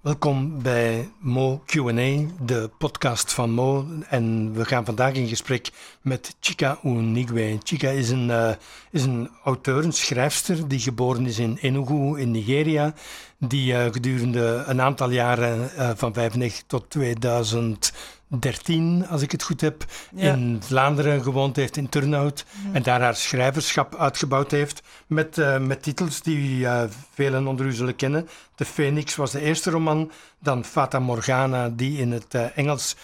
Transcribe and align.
Welkom 0.00 0.62
bij 0.62 1.12
Mo 1.18 1.62
Q&A, 1.66 2.26
de 2.42 2.70
podcast 2.78 3.32
van 3.32 3.50
Mo. 3.50 3.86
En 4.08 4.52
we 4.52 4.64
gaan 4.64 4.84
vandaag 4.84 5.12
in 5.12 5.28
gesprek 5.28 5.70
met 6.02 6.36
Chika 6.40 6.78
Unigwe. 6.84 7.58
Chika 7.62 7.88
is 7.88 8.10
een, 8.10 8.28
uh, 8.28 8.50
is 8.90 9.04
een 9.04 9.30
auteur, 9.44 9.84
een 9.84 9.92
schrijfster, 9.92 10.68
die 10.68 10.78
geboren 10.78 11.26
is 11.26 11.38
in 11.38 11.58
Enugu 11.60 12.20
in 12.20 12.30
Nigeria. 12.30 12.94
Die 13.38 13.72
uh, 13.72 13.84
gedurende 13.84 14.64
een 14.66 14.80
aantal 14.80 15.10
jaren, 15.10 15.70
uh, 15.76 15.90
van 15.94 16.12
95 16.12 16.62
tot 16.66 16.90
2000 16.90 17.92
13, 18.38 19.06
als 19.08 19.22
ik 19.22 19.32
het 19.32 19.42
goed 19.42 19.60
heb, 19.60 19.84
in 20.14 20.58
Vlaanderen 20.62 21.22
gewoond 21.22 21.56
heeft, 21.56 21.76
in 21.76 21.88
Turnhout. 21.88 22.44
En 22.72 22.82
daar 22.82 23.00
haar 23.00 23.16
schrijverschap 23.16 23.96
uitgebouwd 23.96 24.50
heeft 24.50 24.82
met, 25.06 25.38
uh, 25.38 25.58
met 25.58 25.82
titels 25.82 26.22
die 26.22 26.58
uh, 26.58 26.82
velen 27.14 27.46
onder 27.46 27.66
u 27.66 27.72
zullen 27.72 27.96
kennen. 27.96 28.28
De 28.54 28.64
Phoenix 28.64 29.16
was 29.16 29.30
de 29.30 29.40
eerste 29.40 29.70
roman, 29.70 30.10
dan 30.38 30.64
Fata 30.64 30.98
Morgana, 30.98 31.68
die 31.68 31.98
in 31.98 32.12
het 32.12 32.34
uh, 32.34 32.58
Engels 32.58 32.96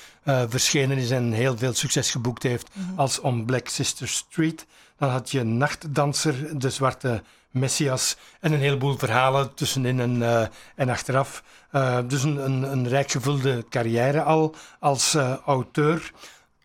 verschenen 0.48 0.96
is 0.96 1.10
en 1.10 1.32
heel 1.32 1.56
veel 1.56 1.74
succes 1.74 2.10
geboekt 2.10 2.42
heeft, 2.42 2.68
-hmm. 2.72 2.98
als 2.98 3.20
On 3.20 3.44
Black 3.44 3.68
Sister 3.68 4.08
Street. 4.08 4.66
Dan 4.98 5.10
had 5.10 5.30
je 5.30 5.42
Nachtdanser, 5.42 6.58
De 6.58 6.70
Zwarte 6.70 7.22
Messias 7.50 8.16
en 8.40 8.52
een 8.52 8.60
heleboel 8.60 8.98
verhalen 8.98 9.54
tussenin 9.54 10.00
en, 10.00 10.16
uh, 10.16 10.46
en 10.74 10.88
achteraf. 10.88 11.42
Uh, 11.72 11.98
dus 12.08 12.22
een, 12.22 12.44
een, 12.44 12.62
een 12.62 12.88
rijk 12.88 13.10
gevulde 13.10 13.64
carrière 13.68 14.22
al 14.22 14.54
als 14.80 15.14
uh, 15.14 15.34
auteur. 15.46 16.12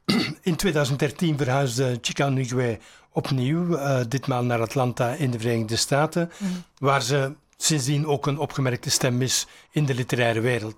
In 0.41 0.55
2013 0.55 1.37
verhuisde 1.37 1.97
Chica 2.01 2.29
Nugwe 2.29 2.79
opnieuw, 3.13 3.77
ditmaal 4.07 4.43
naar 4.43 4.61
Atlanta 4.61 5.13
in 5.13 5.31
de 5.31 5.39
Verenigde 5.39 5.75
Staten, 5.75 6.31
mm. 6.37 6.63
waar 6.77 7.01
ze 7.01 7.33
sindsdien 7.57 8.07
ook 8.07 8.27
een 8.27 8.37
opgemerkte 8.37 8.89
stem 8.89 9.21
is 9.21 9.47
in 9.71 9.85
de 9.85 9.93
literaire 9.93 10.39
wereld. 10.39 10.75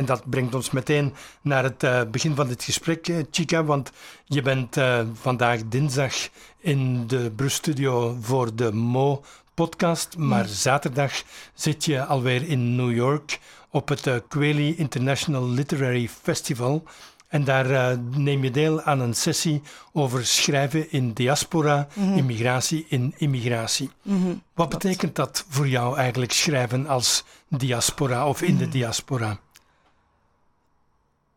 En 0.00 0.06
dat 0.06 0.30
brengt 0.30 0.54
ons 0.54 0.70
meteen 0.70 1.14
naar 1.42 1.62
het 1.62 1.82
uh, 1.82 2.00
begin 2.10 2.34
van 2.34 2.48
dit 2.48 2.62
gesprek, 2.64 3.08
uh, 3.08 3.24
Chica, 3.30 3.64
want 3.64 3.92
je 4.24 4.42
bent 4.42 4.76
uh, 4.76 5.00
vandaag 5.12 5.60
dinsdag 5.68 6.14
in 6.58 7.06
de 7.06 7.32
Brusstudio 7.36 8.16
voor 8.20 8.54
de 8.54 8.72
Mo 8.72 9.24
podcast, 9.54 10.16
maar 10.16 10.46
zaterdag 10.46 11.12
zit 11.54 11.84
je 11.84 12.04
alweer 12.04 12.48
in 12.48 12.76
New 12.76 12.92
York 12.92 13.38
op 13.70 13.88
het 13.88 14.06
uh, 14.06 14.78
International 14.78 15.48
Literary 15.48 16.08
Festival. 16.22 16.84
En 17.28 17.44
daar 17.44 17.70
uh, 17.70 17.90
neem 18.10 18.44
je 18.44 18.50
deel 18.50 18.82
aan 18.82 19.00
een 19.00 19.14
sessie 19.14 19.62
over 19.92 20.26
schrijven 20.26 20.92
in 20.92 21.12
diaspora, 21.12 21.88
mm 21.94 22.04
-hmm. 22.04 22.16
immigratie 22.16 22.86
in 22.88 23.14
immigratie. 23.16 23.90
Mm 24.02 24.22
-hmm. 24.22 24.42
Wat 24.54 24.68
betekent 24.68 25.16
dat 25.16 25.44
voor 25.48 25.68
jou 25.68 25.96
eigenlijk, 25.96 26.32
schrijven 26.32 26.86
als 26.86 27.24
diaspora 27.48 28.28
of 28.28 28.42
in 28.42 28.56
de 28.56 28.64
mhm. 28.64 28.72
diaspora? 28.72 29.40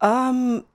Um, 0.05 0.65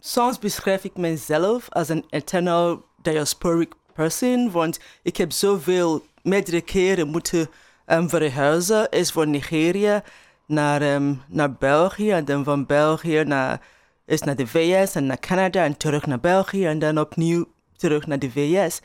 soms 0.00 0.38
beschrijf 0.38 0.84
ik 0.84 0.96
mezelf 0.96 1.68
als 1.68 1.88
een 1.88 2.04
eternal 2.10 2.84
diasporic 3.02 3.72
person, 3.94 4.50
want 4.50 4.78
ik 5.02 5.16
heb 5.16 5.32
zoveel 5.32 6.04
meerdere 6.22 6.60
keren 6.60 7.08
moeten 7.08 7.50
um, 7.86 8.08
verhuizen. 8.08 8.90
Is 8.90 9.10
van 9.10 9.30
Nigeria 9.30 10.02
naar, 10.46 10.82
um, 10.94 11.22
naar 11.28 11.52
België 11.52 12.10
en 12.10 12.24
dan 12.24 12.44
van 12.44 12.66
België 12.66 13.24
naar, 13.24 13.60
is 14.06 14.20
naar 14.22 14.36
de 14.36 14.46
VS 14.46 14.94
en 14.94 15.06
naar 15.06 15.20
Canada 15.20 15.64
en 15.64 15.76
terug 15.76 16.06
naar 16.06 16.20
België 16.20 16.66
en 16.66 16.78
dan 16.78 16.98
opnieuw 16.98 17.44
terug 17.76 18.06
naar 18.06 18.18
de 18.18 18.30
VS. 18.30 18.80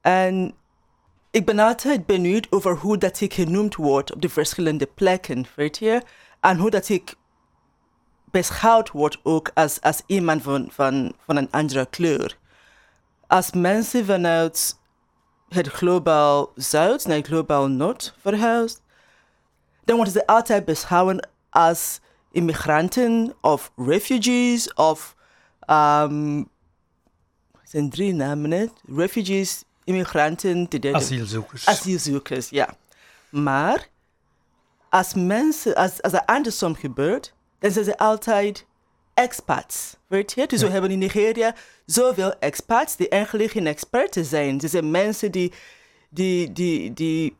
En 0.00 0.54
ik 1.30 1.46
ben 1.46 1.58
altijd 1.58 2.06
benieuwd 2.06 2.46
over 2.50 2.76
hoe 2.76 2.98
dat 2.98 3.20
ik 3.20 3.34
genoemd 3.34 3.74
word 3.74 4.14
op 4.14 4.22
de 4.22 4.28
verschillende 4.28 4.86
plekken, 4.86 5.46
weet 5.54 5.78
je? 5.78 6.02
En 6.40 6.56
hoe 6.56 6.70
dat 6.70 6.88
ik 6.88 7.14
beschouwd 8.30 8.90
word 8.90 9.20
ook 9.22 9.50
als, 9.54 9.80
als 9.80 10.02
iemand 10.06 10.42
van, 10.42 10.68
van, 10.70 11.12
van 11.24 11.36
een 11.36 11.50
andere 11.50 11.86
kleur. 11.86 12.38
Als 13.26 13.52
mensen 13.52 14.04
vanuit 14.04 14.78
het 15.48 15.68
globaal 15.68 16.52
zuid 16.54 17.06
naar 17.06 17.22
globaal 17.22 17.68
noord 17.68 18.14
verhuisd, 18.20 18.82
dan 19.84 19.96
worden 19.96 20.14
ze 20.14 20.26
altijd 20.26 20.64
beschouwen 20.64 21.28
als 21.50 22.00
immigranten 22.32 23.34
of 23.40 23.72
refugees 23.76 24.74
of 24.74 25.14
um, 25.66 26.48
zijn 27.62 27.90
drie 27.90 28.14
namen 28.14 28.50
het. 28.50 28.72
Refugees, 28.96 29.64
immigranten, 29.84 30.66
de 30.68 30.94
asielzoekers. 30.94 31.66
Asielzoekers, 31.66 32.48
ja. 32.48 32.76
Maar 33.28 33.88
als 34.88 35.14
mensen, 35.14 35.74
als, 35.74 36.02
als 36.02 36.12
er 36.12 36.24
andersom 36.24 36.74
gebeurt, 36.74 37.34
dan 37.60 37.70
zijn 37.70 37.84
ze 37.84 37.98
altijd 37.98 38.66
expats. 39.14 39.96
Weet 40.06 40.32
je? 40.32 40.46
Dus 40.46 40.62
we 40.62 40.68
hebben 40.68 40.90
in 40.90 40.98
Nigeria 40.98 41.54
zoveel 41.86 42.38
expats 42.38 42.96
die 42.96 43.08
eigenlijk 43.08 43.50
geen 43.50 43.66
experten 43.66 44.24
zijn. 44.24 44.60
Ze 44.60 44.68
zijn 44.68 44.90
mensen 44.90 45.32
die, 45.32 45.52
die, 46.08 46.52
die, 46.52 46.92
die 46.92 47.36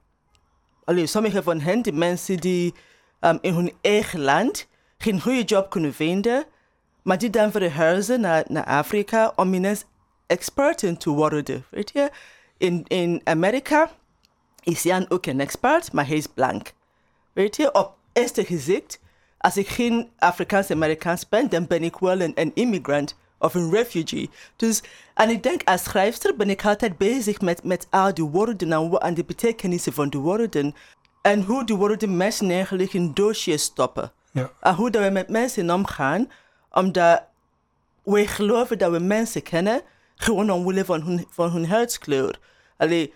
allee, 0.84 1.06
sommige 1.06 1.42
van 1.42 1.60
hen, 1.60 1.82
die 1.82 1.92
mensen 1.92 2.36
die 2.36 2.74
um, 3.20 3.38
in 3.40 3.54
hun 3.54 3.72
eigen 3.80 4.20
land 4.20 4.66
geen 4.98 5.20
goede 5.20 5.42
job 5.42 5.70
kunnen 5.70 5.94
vinden, 5.94 6.44
maar 7.02 7.18
die 7.18 7.30
dan 7.30 7.50
verhuizen 7.50 8.20
naar, 8.20 8.44
naar 8.48 8.64
Afrika 8.64 9.32
om 9.36 9.54
ineens 9.54 9.84
experten 10.26 10.96
te 10.96 11.10
worden. 11.10 11.64
Weet 11.70 11.90
je? 11.92 12.10
In, 12.58 12.84
in 12.86 13.20
Amerika 13.24 13.90
is 14.62 14.82
Jan 14.82 15.06
ook 15.08 15.26
een 15.26 15.40
expert, 15.40 15.92
maar 15.92 16.06
hij 16.06 16.16
is 16.16 16.26
blank. 16.26 16.72
Weet 17.32 17.56
je? 17.56 17.74
Op 17.74 17.96
eerste 18.12 18.44
gezicht 18.44 19.00
als 19.40 19.56
ik 19.56 19.68
geen 19.68 20.10
Afrikaans-Amerikaans 20.18 21.28
ben, 21.28 21.48
dan 21.48 21.66
ben 21.66 21.82
ik 21.82 21.96
wel 21.96 22.20
een, 22.20 22.32
een 22.34 22.50
immigrant 22.54 23.16
of 23.38 23.54
een 23.54 23.70
refugee. 23.70 24.30
Dus, 24.56 24.82
en 25.14 25.30
ik 25.30 25.42
denk 25.42 25.62
als 25.64 25.82
schrijfster 25.82 26.36
ben 26.36 26.50
ik 26.50 26.64
altijd 26.64 26.98
bezig 26.98 27.40
met, 27.40 27.64
met 27.64 27.86
al 27.90 28.14
die 28.14 28.24
woorden 28.24 28.72
en, 28.72 28.98
en 28.98 29.14
de 29.14 29.24
betekenissen 29.24 29.92
van 29.92 30.10
de 30.10 30.18
woorden. 30.18 30.74
En 31.22 31.42
hoe 31.42 31.64
die 31.64 31.76
woorden 31.76 32.16
mensen 32.16 32.50
eigenlijk 32.50 32.92
in 32.92 33.10
doosjes 33.14 33.62
stoppen. 33.62 34.12
Ja. 34.30 34.50
En 34.60 34.74
hoe 34.74 34.90
dat 34.90 35.02
we 35.02 35.10
met 35.10 35.28
mensen 35.28 35.70
omgaan, 35.70 36.30
omdat 36.70 37.22
we 38.02 38.26
geloven 38.26 38.78
dat 38.78 38.90
we 38.90 38.98
mensen 38.98 39.42
kennen, 39.42 39.80
gewoon 40.14 40.50
omwille 40.50 40.84
van 40.84 41.02
hun, 41.02 41.26
van 41.30 41.50
hun 41.50 41.66
huidskleur. 41.66 42.38
Allee, 42.76 43.14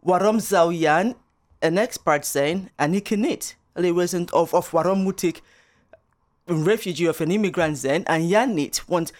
waarom 0.00 0.40
zou 0.40 0.74
Jan 0.74 1.16
een 1.58 1.78
expert 1.78 2.26
zijn 2.26 2.70
en 2.76 2.94
ik 2.94 3.10
niet? 3.10 3.56
Allee, 3.72 4.26
of, 4.32 4.52
of 4.52 4.70
waarom 4.70 4.98
moet 4.98 5.22
ik 5.22 5.42
refugee 6.48 7.08
of 7.08 7.18
een 7.18 7.30
immigrant 7.30 7.78
zijn 7.78 8.04
en 8.04 8.26
Jan 8.26 8.54
niet. 8.54 8.84
Want 8.86 9.12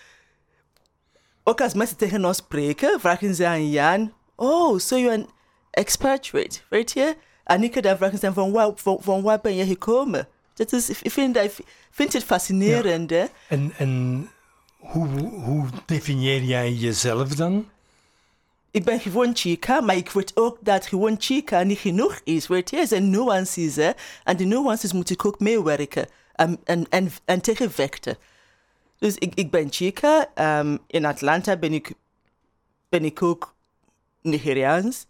ook 1.45 1.61
als 1.61 1.75
mensen 1.75 1.97
tegen 1.97 2.25
ons 2.25 2.37
spreken, 2.37 3.01
vragen 3.01 3.35
ze 3.35 3.47
aan 3.47 3.71
Jan, 3.71 4.13
oh, 4.37 4.79
so 4.79 4.99
you're 4.99 5.17
an 5.17 5.29
expatriate, 5.71 6.61
weet 6.69 6.93
je? 6.93 7.17
En 7.45 7.63
ik 7.63 7.83
dan 7.83 7.97
vragen 7.97 8.19
ze 8.19 8.33
van, 8.33 8.53
waar, 8.53 8.71
van, 8.75 8.99
van 9.01 9.23
waar 9.23 9.41
ben 9.41 9.55
je 9.55 9.67
gekomen? 9.67 10.29
Dat 10.55 10.73
is, 10.73 10.91
ik 11.03 11.11
vind, 11.11 11.35
dat, 11.35 11.61
vind 11.91 12.13
het 12.13 12.25
fascinerend. 12.25 13.11
Ja. 13.11 13.29
En, 13.49 13.73
en 13.77 14.31
hoe, 14.79 15.07
hoe 15.21 15.67
definieer 15.87 16.43
jij 16.43 16.73
jezelf 16.73 17.29
dan? 17.29 17.69
ik 18.71 18.85
ben 18.85 19.01
gewoon 19.01 19.37
chica, 19.37 19.81
maar 19.81 19.97
ik 19.97 20.11
weet 20.11 20.33
ook 20.35 20.59
dat 20.61 20.87
gewoon 20.87 21.17
chica 21.19 21.63
niet 21.63 21.79
genoeg 21.79 22.21
is. 22.25 22.47
Weet 22.47 22.71
je, 22.71 22.77
er 22.77 22.87
zijn 22.87 23.11
nuances, 23.11 23.77
hè? 23.77 23.91
En 24.25 24.37
die 24.37 24.47
nuances 24.47 24.93
moet 24.93 25.11
ik 25.11 25.25
ook 25.25 25.39
meewerken 25.41 26.09
en, 26.39 26.61
en, 26.65 26.89
en, 26.89 27.11
en 27.25 27.41
tegenvechten. 27.41 28.17
Dus 28.99 29.15
ik, 29.15 29.35
ik 29.35 29.51
ben 29.51 29.73
chica. 29.73 30.31
Um, 30.61 30.79
in 30.87 31.05
Atlanta 31.05 31.57
ben 31.57 31.73
ik, 31.73 31.93
ben 32.89 33.05
ik 33.05 33.23
ook 33.23 33.55
Nigeriaans. 34.23 35.07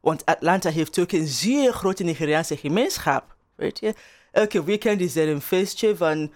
Want 0.00 0.24
Atlanta 0.24 0.70
heeft 0.70 0.98
ook 0.98 1.12
een 1.12 1.26
zeer 1.26 1.72
grote 1.72 2.04
Nigeriaanse 2.04 2.56
gemeenschap. 2.56 3.36
Weet 3.54 3.78
je? 3.78 3.94
Elke 4.32 4.64
weekend 4.64 5.00
is 5.00 5.16
er 5.16 5.28
een 5.28 5.40
feestje 5.40 5.96
van 5.96 6.32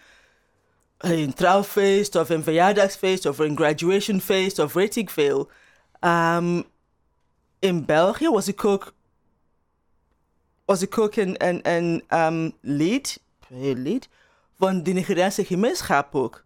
een 0.99 1.35
trouwfeest 1.35 2.15
of 2.15 2.29
een 2.29 2.43
verjaardagsfeest 2.43 3.27
of 3.27 3.39
een 3.39 3.57
graduation 3.57 4.21
feest 4.21 4.59
of 4.59 4.73
weet 4.73 4.97
ik 4.97 5.11
veel. 5.11 5.51
Um, 6.01 6.65
in 7.59 7.85
België 7.85 8.29
was 8.29 8.49
ik 8.49 8.65
ook, 8.65 8.95
was 10.65 10.83
ik 10.83 10.99
ook 10.99 11.17
een, 11.17 11.47
een, 11.47 11.69
een 11.71 12.05
um, 12.09 12.53
lid, 12.61 13.21
lid 13.49 14.09
van 14.63 14.83
de 14.83 14.93
Nigeriaanse 14.93 15.45
gemeenschap 15.45 16.15
ook. 16.15 16.45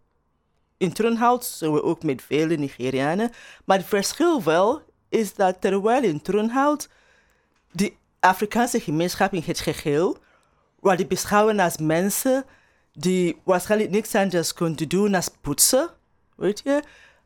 In 0.77 0.93
Turnhout 0.93 1.45
zijn 1.45 1.73
we 1.73 1.83
ook 1.83 2.03
met 2.03 2.21
vele 2.21 2.55
Nigerianen. 2.55 3.31
Maar 3.65 3.77
het 3.77 3.87
verschil 3.87 4.43
wel 4.43 4.81
is 5.09 5.33
dat 5.33 5.61
terwijl 5.61 6.03
in 6.03 6.21
Turnhout 6.21 6.89
de 7.71 7.93
Afrikaanse 8.19 8.79
gemeenschap 8.79 9.33
in 9.33 9.43
het 9.45 9.59
geheel 9.59 10.17
worden 10.79 11.07
beschouwen 11.07 11.59
als 11.59 11.77
mensen 11.77 12.45
die 12.93 13.41
waarschijnlijk 13.43 13.91
niks 13.91 14.15
anders 14.15 14.53
kunnen 14.53 14.89
doen 14.89 15.15
als 15.15 15.29
poetsen, 15.41 15.89
weet 16.35 16.61
je. 16.63 16.81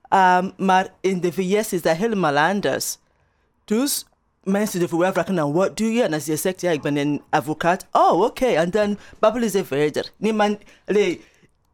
Um, 0.09 0.53
maar 0.57 0.93
in 1.01 1.21
de 1.21 1.33
VS 1.33 1.73
is 1.73 1.81
dat 1.81 1.95
helemaal 1.97 2.37
anders. 2.37 2.97
Dus 3.65 4.05
mensen 4.43 4.81
ervoor 4.81 4.99
wel 4.99 5.11
vragen, 5.11 5.33
nou, 5.33 5.53
wat 5.53 5.77
doe 5.77 5.91
je? 5.91 6.03
En 6.03 6.13
als 6.13 6.25
je 6.25 6.35
zegt, 6.35 6.61
ja, 6.61 6.71
ik 6.71 6.81
ben 6.81 6.97
een 6.97 7.21
advocaat. 7.29 7.87
Oh, 7.91 8.21
oké. 8.21 8.45
En 8.45 8.69
dan 8.69 8.97
babbelen 9.19 9.49
ze 9.49 9.65
verder. 9.65 10.11
Niemand, 10.17 10.59
allee, 10.85 11.25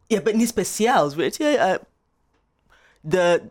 je 0.06 0.22
bent 0.22 0.36
niet 0.36 0.48
speciaal, 0.48 1.14
weet 1.14 1.36
je. 1.36 1.54
Uh, 1.56 1.74
de, 3.00 3.42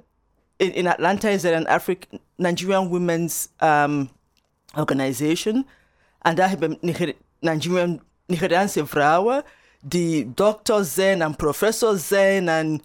in, 0.56 0.74
in 0.74 0.88
Atlanta 0.88 1.30
is 1.30 1.44
er 1.44 1.54
een 1.54 1.68
African 1.68 2.20
Nigerian 2.36 2.88
Women's 2.88 3.48
um, 3.64 4.10
Organization. 4.76 5.68
En 6.22 6.36
daar 6.36 6.50
hebben 6.50 6.78
Niger 6.82 7.14
Nigerian, 7.40 8.02
Nigeriaanse 8.26 8.86
vrouwen 8.86 9.44
die 9.82 10.34
dokters 10.34 10.94
zijn 10.94 11.22
en 11.22 11.36
professors 11.36 12.08
zijn 12.08 12.50
en 12.50 12.82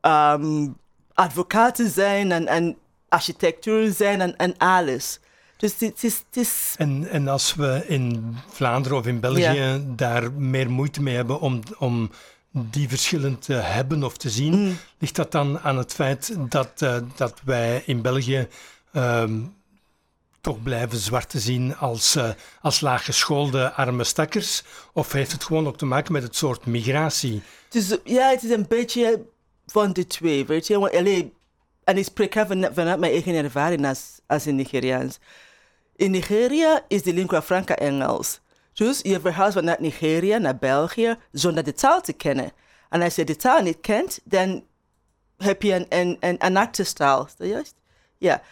um, 0.00 0.76
advocaten 1.14 1.90
zijn 1.90 2.32
en, 2.32 2.46
en 2.46 2.76
architectuur 3.08 3.92
zijn 3.92 4.20
en, 4.20 4.36
en 4.36 4.56
alles. 4.56 5.20
Dus 5.56 5.74
het 5.78 6.04
is, 6.04 6.22
het 6.30 6.36
is... 6.36 6.74
En, 6.76 7.08
en 7.08 7.28
als 7.28 7.54
we 7.54 7.84
in 7.86 8.36
Vlaanderen 8.48 8.98
of 8.98 9.06
in 9.06 9.20
België 9.20 9.84
daar 9.86 10.32
meer 10.32 10.70
moeite 10.70 11.02
mee 11.02 11.14
hebben 11.14 11.40
om, 11.40 11.62
om 11.78 12.10
die 12.50 12.88
verschillen 12.88 13.38
te 13.38 13.52
hebben 13.52 14.02
of 14.02 14.16
te 14.16 14.30
zien, 14.30 14.54
mm. 14.54 14.78
ligt 14.98 15.16
dat 15.16 15.32
dan 15.32 15.58
aan 15.58 15.78
het 15.78 15.92
feit 15.92 16.36
dat, 16.48 16.82
uh, 16.82 16.96
dat 17.16 17.40
wij 17.44 17.82
in 17.86 18.02
België 18.02 18.48
um, 18.92 19.54
toch 20.40 20.62
blijven 20.62 20.98
zwarte 20.98 21.38
zien 21.38 21.76
als, 21.76 22.16
uh, 22.16 22.28
als 22.60 22.80
laaggeschoolde 22.80 23.72
arme 23.72 24.04
stakkers? 24.04 24.62
Of 24.92 25.12
heeft 25.12 25.32
het 25.32 25.44
gewoon 25.44 25.66
ook 25.66 25.78
te 25.78 25.86
maken 25.86 26.12
met 26.12 26.22
het 26.22 26.36
soort 26.36 26.66
migratie? 26.66 27.42
Dus, 27.68 27.96
ja, 28.04 28.30
het 28.30 28.42
is 28.42 28.50
een 28.50 28.66
beetje 28.68 29.24
van 29.66 29.92
de 29.92 30.06
twee, 30.06 30.46
weet 30.46 30.66
je. 30.66 30.76
Allee, 30.76 31.32
en 31.84 31.96
ik 31.96 32.04
spreek 32.04 32.32
van, 32.32 32.68
vanuit 32.74 32.98
mijn 32.98 33.12
eigen 33.12 33.34
ervaring 33.34 33.86
als, 33.86 34.20
als 34.26 34.46
een 34.46 34.56
Nigeriaans. 34.56 35.18
In 35.96 36.10
Nigeria 36.10 36.84
is 36.88 37.02
de 37.02 37.12
lingua 37.12 37.42
franca 37.42 37.76
Engels. 37.76 38.40
Dus 38.72 39.00
je 39.02 39.20
verhuist 39.20 39.56
vanuit 39.56 39.80
Nigeria 39.80 40.38
naar 40.38 40.56
België 40.56 41.16
zonder 41.32 41.64
de 41.64 41.72
taal 41.72 42.00
te 42.00 42.12
kennen. 42.12 42.52
En 42.88 43.02
als 43.02 43.14
je 43.14 43.24
de 43.24 43.36
taal 43.36 43.62
niet 43.62 43.80
kent, 43.80 44.20
dan 44.24 44.64
heb 45.36 45.62
je 45.62 45.74
een, 45.74 45.86
een, 45.88 46.16
een, 46.20 46.56
een 46.56 47.48
juist? 47.48 47.74
Ja. 48.18 48.42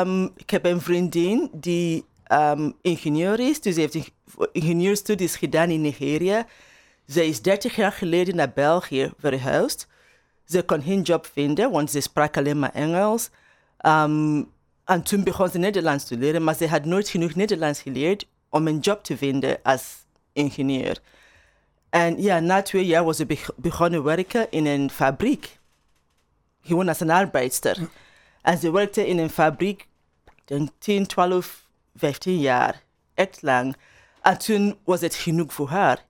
Um, 0.00 0.32
ik 0.36 0.50
heb 0.50 0.64
een 0.64 0.80
vriendin 0.80 1.50
die 1.52 2.04
um, 2.32 2.74
ingenieur 2.80 3.40
is. 3.40 3.60
Dus 3.60 3.74
ze 3.74 3.80
heeft 3.80 4.12
ingenieurstudies 4.52 5.36
gedaan 5.36 5.70
in 5.70 5.80
Nigeria. 5.80 6.46
Ze 7.06 7.26
is 7.26 7.42
30 7.42 7.76
jaar 7.76 7.92
geleden 7.92 8.36
naar 8.36 8.52
België 8.52 9.12
verhuisd. 9.18 9.86
Ze 10.44 10.62
kon 10.62 10.82
geen 10.82 11.02
job 11.02 11.26
vinden, 11.32 11.70
want 11.70 11.90
ze 11.90 12.00
sprak 12.00 12.36
alleen 12.36 12.58
maar 12.58 12.72
Engels. 12.72 13.30
Um, 13.86 14.50
en 14.84 15.02
toen 15.02 15.24
begon 15.24 15.48
ze 15.48 15.58
Nederlands 15.58 16.04
te 16.04 16.16
leren, 16.16 16.44
maar 16.44 16.54
ze 16.54 16.68
had 16.68 16.84
nooit 16.84 17.08
genoeg 17.08 17.34
Nederlands 17.34 17.80
geleerd 17.80 18.26
om 18.48 18.66
een 18.66 18.78
job 18.78 19.04
te 19.04 19.16
vinden 19.16 19.58
als 19.62 20.04
ingenieur. 20.32 21.00
En 21.90 22.22
ja, 22.22 22.40
na 22.40 22.62
twee 22.62 22.86
jaar 22.86 23.04
was 23.04 23.16
ze 23.16 23.38
begonnen 23.56 24.02
werken 24.02 24.50
in 24.50 24.66
een 24.66 24.90
fabriek. 24.90 25.58
Gewoon 26.60 26.88
als 26.88 27.00
een 27.00 27.10
arbeidster. 27.10 27.88
En 28.42 28.58
ze 28.58 28.70
werkte 28.70 29.06
in 29.06 29.18
een 29.18 29.30
fabriek 29.30 29.88
10, 30.78 31.06
12, 31.06 31.68
15 31.94 32.38
jaar. 32.38 32.82
Echt 33.14 33.42
lang. 33.42 33.76
En 34.22 34.38
toen 34.38 34.78
was 34.84 35.00
het 35.00 35.14
genoeg 35.14 35.52
voor 35.52 35.68
haar. 35.68 36.04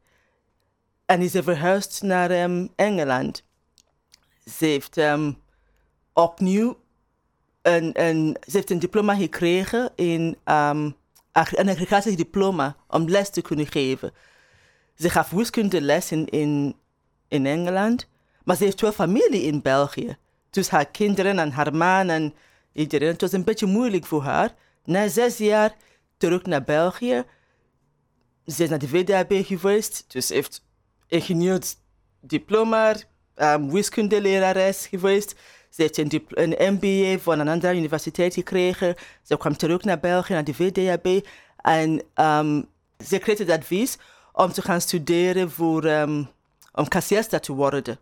En 1.07 1.21
is 1.21 1.31
ze 1.31 1.43
verhuisd 1.43 2.03
naar 2.03 2.31
um, 2.31 2.73
Engeland. 2.77 3.45
Ze 4.45 4.65
heeft 4.65 4.97
um, 4.97 5.43
opnieuw 6.13 6.81
een, 7.62 8.37
ze 8.47 8.56
heeft 8.56 8.70
een 8.70 8.79
diploma 8.79 9.14
gekregen 9.14 9.91
in 9.94 10.37
um, 10.44 10.94
een 11.32 11.69
aggregatiediploma 11.69 12.76
om 12.88 13.09
les 13.09 13.31
te 13.31 13.43
kunnen 13.43 13.67
geven. 13.67 14.12
Ze 14.94 15.11
gaf 15.11 15.31
wiskunde 15.31 16.00
in, 16.11 16.26
in, 16.26 16.76
in 17.29 17.47
Engeland, 17.47 18.09
maar 18.44 18.56
ze 18.56 18.64
heeft 18.64 18.81
wel 18.81 18.93
familie 18.93 19.43
in 19.43 19.62
België. 19.62 20.17
Dus 20.50 20.69
haar 20.69 20.87
kinderen 20.87 21.38
en 21.38 21.50
haar 21.50 21.75
man 21.75 22.09
en 22.09 22.35
iedereen. 22.73 23.09
Het 23.09 23.20
was 23.20 23.32
een 23.32 23.44
beetje 23.44 23.67
moeilijk 23.67 24.06
voor 24.06 24.23
haar. 24.23 24.55
Na 24.85 25.09
zes 25.09 25.38
jaar 25.38 25.76
terug 26.17 26.43
naar 26.43 26.64
België. 26.64 27.25
Ze 28.47 28.62
is 28.62 28.69
naar 28.69 28.79
de 28.79 28.88
VDAB 28.88 29.32
geweest, 29.32 30.05
dus 30.09 30.29
heeft 30.29 30.64
ingenieursdiploma, 31.06 32.94
um, 33.37 33.70
wiskundelerares 33.73 34.87
geweest. 34.87 35.35
Ze 35.73 35.83
heeft 35.83 35.99
een, 35.99 36.25
een, 36.29 36.75
MBA 36.75 37.19
van 37.19 37.39
een 37.39 37.49
andere 37.49 37.77
universiteit 37.77 38.35
gekregen. 38.35 38.95
Ze 39.23 39.37
kwam 39.37 39.57
terug 39.57 39.83
naar 39.83 40.01
België, 40.01 40.33
naar 40.33 40.45
de 40.45 40.55
VDAB. 40.55 41.27
En 41.57 42.03
um, 42.15 42.67
ze 43.07 43.19
kreeg 43.19 43.39
het 43.39 43.51
advies 43.51 43.99
om 44.33 44.53
te 44.53 44.63
gaan 44.63 44.81
studeren 44.81 45.51
voor, 45.51 45.85
um, 45.85 46.29
om 46.73 46.89
kassierster 46.89 47.41
te 47.41 47.53
worden. 47.53 47.99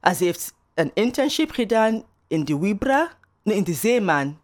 En 0.00 0.14
ze 0.14 0.24
heeft 0.24 0.54
een 0.74 0.90
internship 0.94 1.50
gedaan 1.50 2.02
in 2.26 2.44
de 2.44 2.58
Wibra, 2.58 3.12
in 3.42 3.64
de 3.64 3.74
Zeeman 3.74 4.40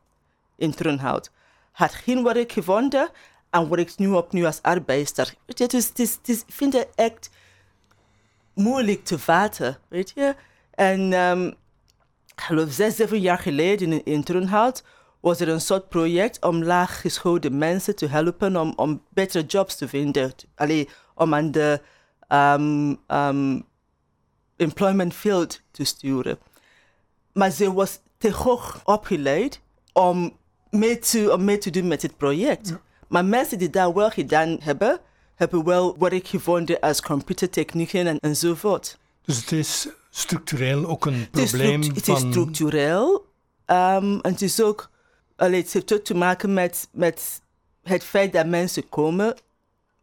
in 0.57 0.75
Trunhout. 0.75 1.31
Had 1.73 1.95
geen 1.95 2.25
werk 2.25 2.53
gevonden 2.53 3.11
en 3.51 3.69
werkt 3.69 3.99
nu 3.99 4.09
opnieuw 4.09 4.47
als 4.47 4.63
arbeider. 4.63 5.35
Weet 5.47 5.59
je, 5.59 5.67
dus 5.67 5.89
het 5.89 5.99
is, 5.99 6.41
ik 6.47 6.55
vind 6.55 6.87
echt 6.95 7.31
moeilijk 8.55 9.05
te 9.05 9.19
vatten, 9.19 9.79
weet 9.89 10.13
je. 10.15 10.35
En 10.71 11.13
um, 11.13 11.55
geloof 12.41 12.73
zes, 12.73 12.97
zeven 12.97 13.21
jaar 13.21 13.39
geleden 13.39 13.93
in, 13.93 14.05
in 14.05 14.25
was 15.21 15.41
er 15.41 15.49
een 15.49 15.61
soort 15.61 15.89
project 15.89 16.45
om 16.45 16.63
laaggeschoolde 16.63 17.51
mensen 17.51 17.97
te 17.97 18.07
helpen 18.07 18.57
om, 18.57 18.73
om 18.77 19.03
betere 19.09 19.45
jobs 19.45 19.77
te 19.77 19.89
vinden. 19.89 20.33
Allee, 20.55 20.89
om 21.15 21.35
aan 21.35 21.51
de 21.51 21.81
um, 22.29 22.99
um, 23.09 23.65
employment 24.57 25.15
field 25.15 25.61
te 25.71 25.85
sturen. 25.85 26.39
Maar 27.33 27.51
ze 27.51 27.73
was 27.73 28.01
te 28.19 28.33
hoog 28.33 28.81
opgeleid 28.85 29.61
om 29.93 30.37
mee 30.71 30.99
te, 30.99 31.33
om 31.33 31.45
mee 31.45 31.59
te 31.59 31.71
doen 31.71 31.89
met 31.89 32.03
het 32.03 32.17
project. 32.17 32.77
Maar 33.09 33.25
mensen 33.25 33.59
die 33.59 33.71
dat 33.71 33.95
wel 33.95 34.11
gedaan 34.11 34.57
hebben, 34.61 35.01
hebben 35.35 35.65
wel 35.65 35.99
werk 35.99 36.27
gevonden 36.27 36.81
als 36.81 37.03
computertechnicien 37.03 38.07
en, 38.07 38.19
enzovoort. 38.19 38.99
Dus 39.25 39.37
het 39.37 39.53
is 39.53 39.89
structureel 40.19 40.87
ook 40.87 41.07
een 41.07 41.29
probleem 41.31 41.83
het 41.83 41.97
is 41.97 42.03
van... 42.05 42.15
Het 42.15 42.25
is 42.25 42.31
structureel. 42.31 43.27
Um, 43.67 44.21
en 44.21 44.33
het 44.33 44.43
is 44.43 44.63
ook... 44.63 44.91
Allee, 45.37 45.61
het 45.63 45.73
heeft 45.73 45.93
ook 45.93 46.05
te 46.05 46.15
maken 46.15 46.55
met, 46.55 46.89
met 46.93 47.43
het 47.83 48.05
feit 48.05 48.33
dat 48.33 48.47
mensen 48.47 48.89
komen 48.89 49.35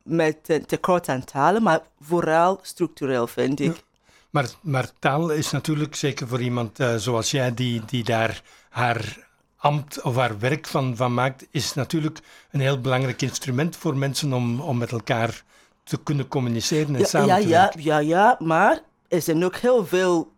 met 0.03 0.37
een 0.45 0.65
tekort 0.65 1.09
aan 1.09 1.23
talen, 1.23 1.63
maar 1.63 1.81
vooral 1.99 2.59
structureel, 2.61 3.27
vind 3.27 3.59
ik. 3.59 3.83
Maar, 4.29 4.49
maar 4.61 4.89
taal 4.99 5.29
is 5.29 5.51
natuurlijk, 5.51 5.95
zeker 5.95 6.27
voor 6.27 6.41
iemand 6.41 6.79
uh, 6.79 6.95
zoals 6.95 7.31
jij, 7.31 7.53
die, 7.53 7.81
die 7.85 8.03
daar 8.03 8.41
haar 8.69 9.27
ambt 9.55 10.01
of 10.01 10.15
haar 10.15 10.39
werk 10.39 10.67
van, 10.67 10.95
van 10.95 11.13
maakt, 11.13 11.47
is 11.51 11.73
natuurlijk 11.73 12.19
een 12.51 12.59
heel 12.59 12.81
belangrijk 12.81 13.21
instrument 13.21 13.75
voor 13.75 13.97
mensen 13.97 14.33
om, 14.33 14.59
om 14.61 14.77
met 14.77 14.91
elkaar 14.91 15.43
te 15.83 15.97
kunnen 16.03 16.27
communiceren 16.27 16.95
en 16.95 16.99
ja, 16.99 17.05
samen 17.05 17.27
ja, 17.27 17.37
te 17.37 17.47
ja, 17.47 17.61
werken. 17.61 17.83
Ja, 17.83 17.97
ja, 17.97 18.35
maar 18.39 18.81
er 19.15 19.21
zijn 19.21 19.45
ook 19.45 19.55
heel 19.55 19.85
veel 19.85 20.31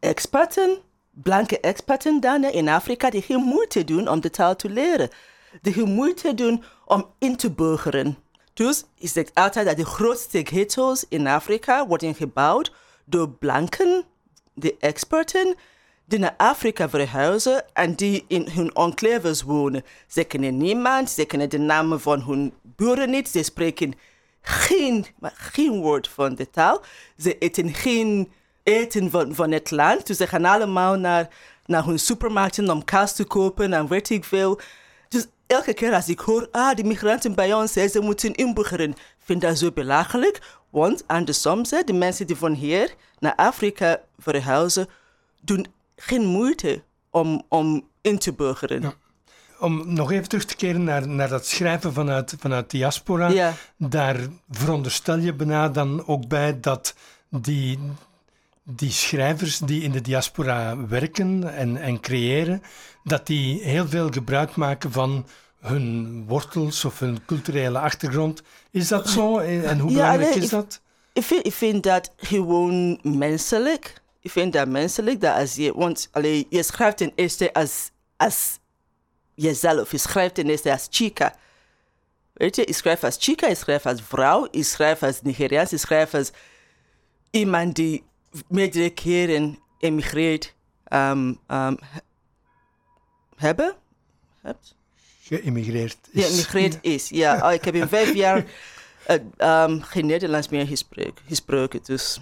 experten, 0.00 0.78
blanke 1.10 1.60
experten 1.60 2.20
dan 2.20 2.44
in 2.44 2.68
Afrika, 2.68 3.10
die 3.10 3.22
geen 3.22 3.42
moeite 3.42 3.84
doen 3.84 4.08
om 4.08 4.20
de 4.20 4.30
taal 4.30 4.56
te 4.56 4.70
leren. 4.70 5.10
Die 5.62 5.72
geen 5.72 5.92
moeite 5.92 6.34
doen 6.34 6.64
om 6.84 7.06
in 7.18 7.36
te 7.36 7.50
burgeren. 7.50 8.18
Dus 8.54 8.84
is 8.98 9.14
het 9.14 9.30
altijd 9.34 9.66
dat 9.66 9.76
de 9.76 9.84
grootste 9.84 10.40
ghetto's 10.44 11.04
in 11.08 11.26
Afrika 11.26 11.86
worden 11.86 12.14
gebouwd 12.14 12.72
door 13.04 13.28
blanken, 13.30 14.04
de 14.54 14.76
experten, 14.78 15.54
die 16.04 16.18
naar 16.18 16.34
Afrika 16.36 16.88
verhuizen 16.88 17.74
en 17.74 17.94
die 17.94 18.24
in 18.28 18.48
hun 18.50 18.72
enclaves 18.72 19.42
wonen. 19.42 19.84
Ze 20.06 20.24
kennen 20.24 20.56
niemand, 20.56 21.10
ze 21.10 21.24
kennen 21.24 21.50
de 21.50 21.58
namen 21.58 22.00
van 22.00 22.22
hun 22.22 22.52
buren 22.62 23.10
niet, 23.10 23.28
ze 23.28 23.42
spreken 23.42 23.92
geen, 24.42 25.06
maar 25.18 25.34
geen 25.36 25.80
woord 25.80 26.08
van 26.08 26.34
de 26.34 26.50
taal. 26.50 26.82
Ze 27.18 27.38
eten 27.38 27.74
geen 27.74 28.32
eten 28.62 29.10
van, 29.10 29.34
van 29.34 29.50
het 29.50 29.70
land, 29.70 30.06
dus 30.06 30.16
ze 30.16 30.26
gaan 30.26 30.44
allemaal 30.44 30.94
naar, 30.94 31.28
naar 31.66 31.84
hun 31.84 31.98
supermarkten 31.98 32.70
om 32.70 32.84
kaas 32.84 33.14
te 33.14 33.24
kopen 33.24 33.72
en 33.72 33.88
weet 33.88 34.10
ik 34.10 34.24
veel. 34.24 34.60
Dus 35.08 35.26
elke 35.46 35.74
keer 35.74 35.94
als 35.94 36.08
ik 36.08 36.18
hoor, 36.18 36.48
ah, 36.50 36.76
de 36.76 36.84
migranten 36.84 37.34
bij 37.34 37.54
ons, 37.54 37.72
ze 37.72 38.00
moeten 38.00 38.34
inburgeren, 38.34 38.94
vind 39.18 39.40
dat 39.40 39.58
zo 39.58 39.70
belachelijk. 39.70 40.40
Want 40.70 41.04
andersom, 41.06 41.62
de 41.62 41.92
mensen 41.92 42.26
die 42.26 42.36
van 42.36 42.52
hier 42.52 42.94
naar 43.18 43.34
Afrika 43.34 44.00
verhuizen, 44.18 44.88
doen 45.40 45.66
geen 45.96 46.24
moeite 46.24 46.82
om, 47.10 47.42
om 47.48 47.88
in 48.00 48.18
te 48.18 48.32
burgeren. 48.32 48.94
Om 49.62 49.94
nog 49.94 50.12
even 50.12 50.28
terug 50.28 50.44
te 50.44 50.56
keren 50.56 50.84
naar, 50.84 51.08
naar 51.08 51.28
dat 51.28 51.46
schrijven 51.46 51.92
vanuit, 51.92 52.34
vanuit 52.38 52.70
diaspora. 52.70 53.28
Ja. 53.28 53.54
Daar 53.76 54.16
veronderstel 54.50 55.18
je 55.18 55.32
bijna 55.32 55.68
dan 55.68 56.06
ook 56.06 56.28
bij 56.28 56.60
dat 56.60 56.94
die, 57.28 57.78
die 58.62 58.90
schrijvers 58.90 59.58
die 59.58 59.82
in 59.82 59.90
de 59.90 60.00
diaspora 60.00 60.86
werken 60.86 61.54
en, 61.54 61.76
en 61.76 62.00
creëren, 62.00 62.62
dat 63.04 63.26
die 63.26 63.62
heel 63.62 63.88
veel 63.88 64.10
gebruik 64.10 64.56
maken 64.56 64.92
van 64.92 65.26
hun 65.60 66.24
wortels 66.26 66.84
of 66.84 66.98
hun 66.98 67.24
culturele 67.26 67.78
achtergrond. 67.78 68.42
Is 68.70 68.88
dat 68.88 69.08
zo? 69.08 69.38
En 69.38 69.78
hoe 69.78 69.92
belangrijk 69.92 70.34
is 70.34 70.48
dat? 70.48 70.80
Ik 71.12 71.22
vind, 71.22 71.46
ik 71.46 71.52
vind 71.52 71.82
dat 71.82 72.12
gewoon 72.16 72.98
menselijk. 73.02 74.02
Ik 74.20 74.30
vind 74.30 74.52
dat 74.52 74.68
menselijk 74.68 75.20
dat 75.20 75.36
als 75.36 75.54
je, 75.54 75.72
want 75.74 76.08
allee, 76.12 76.46
je 76.50 76.62
schrijft 76.62 76.96
ten 76.96 77.12
eerste 77.14 77.52
als, 77.52 77.90
als 78.16 78.58
jezelf, 79.34 79.90
je 79.90 79.98
schrijft 79.98 80.34
ten 80.34 80.48
eerste 80.48 80.72
als 80.72 80.86
chica. 80.90 81.34
Weet 82.32 82.56
je, 82.56 82.62
je 82.66 82.72
schrijft 82.72 83.04
als 83.04 83.16
chica, 83.20 83.48
je 83.48 83.54
schrijft 83.54 83.86
als 83.86 84.02
vrouw, 84.02 84.48
je 84.50 84.62
schrijft 84.62 85.02
als 85.02 85.22
Nigeriaans, 85.22 85.70
je 85.70 85.76
schrijft 85.76 86.14
als 86.14 86.30
iemand 87.30 87.74
die 87.76 88.04
meerdere 88.48 88.90
keren 88.90 89.58
emigreert 89.78 90.54
um, 90.92 91.38
um, 91.48 91.78
hebben. 93.36 93.74
Hebt? 94.40 94.74
Geïmigreerd 95.22 95.98
is. 96.10 96.24
Geïmigreerd 96.24 96.78
is, 96.80 97.08
ja. 97.08 97.46
Oh, 97.48 97.52
ik 97.52 97.64
heb 97.64 97.74
in 97.74 97.88
vijf 97.88 98.14
jaar 98.14 98.44
uh, 99.08 99.64
um, 99.64 99.82
geen 99.82 100.06
Nederlands 100.06 100.48
meer 100.48 100.66
gesproken, 100.66 101.24
gesproken. 101.26 101.80
Dus. 101.84 102.20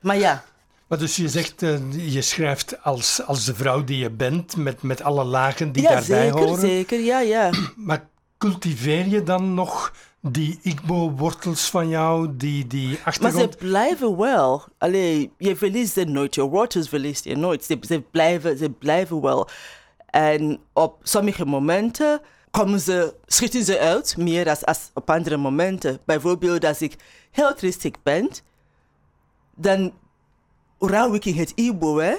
Maar 0.00 0.18
ja. 0.18 0.44
Maar 0.92 1.00
dus 1.00 1.16
je 1.16 1.28
zegt, 1.28 1.62
uh, 1.62 2.12
je 2.12 2.22
schrijft 2.22 2.82
als, 2.82 3.22
als 3.26 3.44
de 3.44 3.54
vrouw 3.54 3.84
die 3.84 3.98
je 3.98 4.10
bent, 4.10 4.56
met, 4.56 4.82
met 4.82 5.02
alle 5.02 5.24
lagen 5.24 5.72
die 5.72 5.82
ja, 5.82 5.88
daarbij 5.88 6.22
zeker, 6.22 6.40
horen. 6.40 6.60
Zeker, 6.60 7.00
ja, 7.00 7.20
ja. 7.20 7.50
Maar 7.76 8.08
cultiveer 8.38 9.08
je 9.08 9.22
dan 9.22 9.54
nog 9.54 9.92
die 10.20 10.58
Igbo-wortels 10.62 11.70
van 11.70 11.88
jou, 11.88 12.36
die, 12.36 12.66
die 12.66 12.98
achtergrond? 13.04 13.44
Maar 13.44 13.52
ze 13.52 13.66
blijven 13.66 14.16
wel. 14.16 14.64
Allee, 14.78 15.32
je 15.38 15.56
verliest 15.56 15.92
ze 15.92 16.04
nooit, 16.04 16.34
je 16.34 16.42
wortels 16.42 16.88
verliest 16.88 17.24
je 17.24 17.36
nooit. 17.36 17.64
Ze, 17.64 17.78
ze, 17.80 18.02
blijven, 18.10 18.58
ze 18.58 18.70
blijven 18.70 19.20
wel. 19.20 19.48
En 20.06 20.58
op 20.72 20.96
sommige 21.02 21.44
momenten 21.44 22.20
komen 22.50 22.80
ze, 22.80 23.14
schieten 23.26 23.64
ze 23.64 23.78
uit, 23.78 24.16
meer 24.16 24.44
dan 24.44 24.56
als 24.64 24.90
op 24.94 25.10
andere 25.10 25.36
momenten. 25.36 25.98
Bijvoorbeeld 26.04 26.64
als 26.64 26.82
ik 26.82 26.96
heel 27.30 27.54
tristig 27.54 28.02
ben, 28.02 28.30
dan 29.54 29.92
rouw 30.88 31.14
ik 31.14 31.24
in 31.24 31.34
het 31.34 31.52
Igbo, 31.54 31.98
hè. 31.98 32.14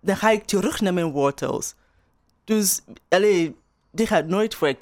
Dan 0.00 0.16
ga 0.16 0.30
ik 0.30 0.44
terug 0.44 0.80
naar 0.80 0.94
mijn 0.94 1.10
wortels. 1.10 1.74
Dus, 2.44 2.80
allee, 3.08 3.56
die 3.90 4.06
gaat 4.06 4.26
nooit 4.26 4.58
weg. 4.58 4.76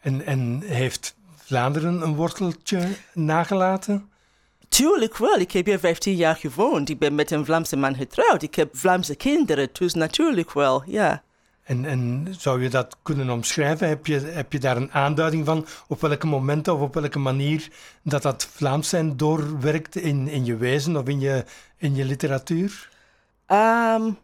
En, 0.00 0.26
en 0.26 0.60
heeft 0.64 1.16
Vlaanderen 1.36 2.02
een 2.02 2.14
worteltje 2.14 2.88
nagelaten? 3.14 4.10
Tuurlijk 4.68 5.16
wel. 5.16 5.38
Ik 5.38 5.52
heb 5.52 5.66
hier 5.66 5.78
15 5.78 6.16
jaar 6.16 6.36
gewoond. 6.36 6.88
Ik 6.88 6.98
ben 6.98 7.14
met 7.14 7.30
een 7.30 7.44
Vlaamse 7.44 7.76
man 7.76 7.94
getrouwd. 7.94 8.42
Ik 8.42 8.54
heb 8.54 8.76
Vlaamse 8.76 9.14
kinderen, 9.14 9.68
dus 9.72 9.94
natuurlijk 9.94 10.52
wel, 10.52 10.82
ja. 10.86 11.22
En, 11.68 11.84
en 11.84 12.26
zou 12.38 12.62
je 12.62 12.68
dat 12.68 12.96
kunnen 13.02 13.30
omschrijven? 13.30 13.88
Heb 13.88 14.06
je, 14.06 14.18
heb 14.18 14.52
je 14.52 14.58
daar 14.58 14.76
een 14.76 14.92
aanduiding 14.92 15.46
van 15.46 15.66
op 15.88 16.00
welke 16.00 16.26
momenten 16.26 16.74
of 16.74 16.80
op 16.80 16.94
welke 16.94 17.18
manier 17.18 17.68
dat 18.02 18.22
dat 18.22 18.48
Vlaams 18.52 18.88
zijn 18.88 19.16
doorwerkt 19.16 19.96
in, 19.96 20.28
in 20.28 20.44
je 20.44 20.56
wezen 20.56 20.96
of 20.96 21.08
in 21.08 21.20
je, 21.20 21.44
in 21.76 21.94
je 21.94 22.04
literatuur? 22.04 22.88
Um, 23.46 24.18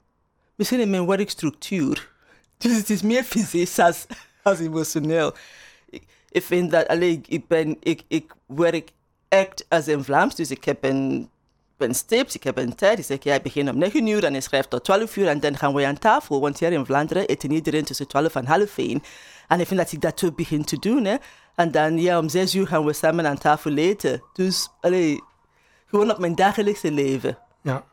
misschien 0.55 0.81
in 0.81 0.91
mijn 0.91 1.07
werkstructuur. 1.07 2.13
Dus 2.59 2.77
het 2.77 2.91
is 2.91 3.03
meer 3.03 3.25
fysisch 3.25 3.79
als, 3.79 4.07
emotioneel. 4.61 5.35
Ik, 6.31 6.43
vind 6.43 6.71
dat, 6.71 6.89
alleen, 6.89 7.25
ik, 7.81 8.03
ik 8.09 8.35
werk 8.47 8.91
echt 9.29 9.67
als 9.69 9.87
een 9.87 10.05
Vlaams, 10.05 10.35
dus 10.35 10.51
ik 10.51 10.65
heb 10.65 10.85
een, 10.85 11.29
een 11.79 11.95
stips, 11.95 12.35
ik 12.35 12.45
heb 12.45 12.59
een 12.59 12.75
tijd. 12.75 12.99
Ik 12.99 13.05
zeg, 13.05 13.19
jij 13.23 13.43
begint 13.43 13.71
om 13.71 13.79
9 13.79 14.07
uur 14.07 14.25
en 14.25 14.35
je 14.35 14.41
schrijft 14.41 14.71
tot 14.71 14.85
12 14.85 15.17
uur 15.17 15.29
en 15.29 15.41
dan 15.41 15.57
gaan 15.57 15.75
we 15.75 15.87
aan 15.87 15.99
tafel. 15.99 16.41
Want 16.41 16.59
hier 16.59 16.73
in 16.73 16.87
Vlaanderen 16.87 17.27
eten 17.27 17.51
iedereen 17.51 17.85
tussen 17.85 18.09
12 18.09 18.35
en 18.35 18.47
half 18.47 18.79
1. 18.79 19.03
En 19.49 19.61
ik 19.61 19.67
vind 19.67 19.81
dat 19.81 19.93
ik 19.93 20.01
dat 20.01 20.25
ook 20.25 20.37
begin 20.37 20.65
te 20.65 20.79
doen. 20.79 21.05
Hè. 21.05 21.17
En 21.55 21.71
dan, 21.71 21.99
ja, 21.99 22.19
om 22.19 22.29
6 22.29 22.55
uur 22.55 22.67
gaan 22.67 22.85
we 22.85 22.93
samen 22.93 23.27
aan 23.27 23.39
tafel 23.39 23.77
eten. 23.77 24.23
Dus, 24.33 24.69
allee, 24.81 25.23
gewoon 25.87 26.11
op 26.11 26.19
mijn 26.19 26.35
dagelijkse 26.35 26.91
leven. 26.91 27.39
Ja. 27.63 27.85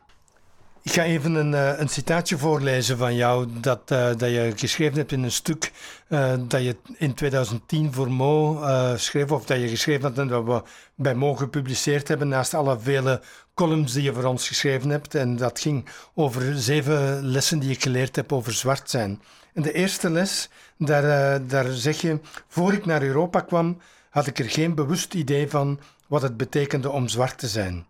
Ik 0.84 0.92
ga 0.92 1.02
even 1.02 1.34
een, 1.34 1.52
uh, 1.52 1.78
een 1.78 1.88
citaatje 1.88 2.38
voorlezen 2.38 2.98
van 2.98 3.14
jou 3.14 3.48
dat, 3.60 3.90
uh, 3.90 4.06
dat 4.06 4.30
je 4.30 4.52
geschreven 4.56 4.96
hebt 4.96 5.12
in 5.12 5.22
een 5.22 5.32
stuk 5.32 5.72
uh, 6.08 6.34
dat 6.48 6.62
je 6.62 6.76
in 6.96 7.14
2010 7.14 7.92
voor 7.92 8.10
Mo 8.10 8.60
schreef, 8.96 9.30
of 9.30 9.44
dat 9.44 9.60
je 9.60 9.68
geschreven 9.68 10.02
had 10.02 10.18
en 10.18 10.28
dat 10.28 10.44
we 10.44 10.62
bij 10.94 11.14
Mo 11.14 11.34
gepubliceerd 11.34 12.08
hebben, 12.08 12.28
naast 12.28 12.54
alle 12.54 12.78
vele 12.80 13.20
columns 13.54 13.92
die 13.92 14.02
je 14.02 14.12
voor 14.12 14.24
ons 14.24 14.48
geschreven 14.48 14.90
hebt. 14.90 15.14
En 15.14 15.36
dat 15.36 15.60
ging 15.60 15.88
over 16.14 16.58
zeven 16.58 17.26
lessen 17.26 17.58
die 17.58 17.70
ik 17.70 17.82
geleerd 17.82 18.16
heb 18.16 18.32
over 18.32 18.52
zwart 18.52 18.90
zijn. 18.90 19.22
En 19.54 19.62
de 19.62 19.72
eerste 19.72 20.10
les, 20.10 20.48
daar, 20.78 21.46
daar 21.46 21.72
zeg 21.72 22.00
je, 22.00 22.20
voor 22.48 22.72
ik 22.72 22.86
naar 22.86 23.02
Europa 23.02 23.40
kwam, 23.40 23.80
had 24.10 24.26
ik 24.26 24.38
er 24.38 24.50
geen 24.50 24.74
bewust 24.74 25.14
idee 25.14 25.50
van 25.50 25.80
wat 26.06 26.22
het 26.22 26.36
betekende 26.36 26.90
om 26.90 27.08
zwart 27.08 27.38
te 27.38 27.48
zijn. 27.48 27.86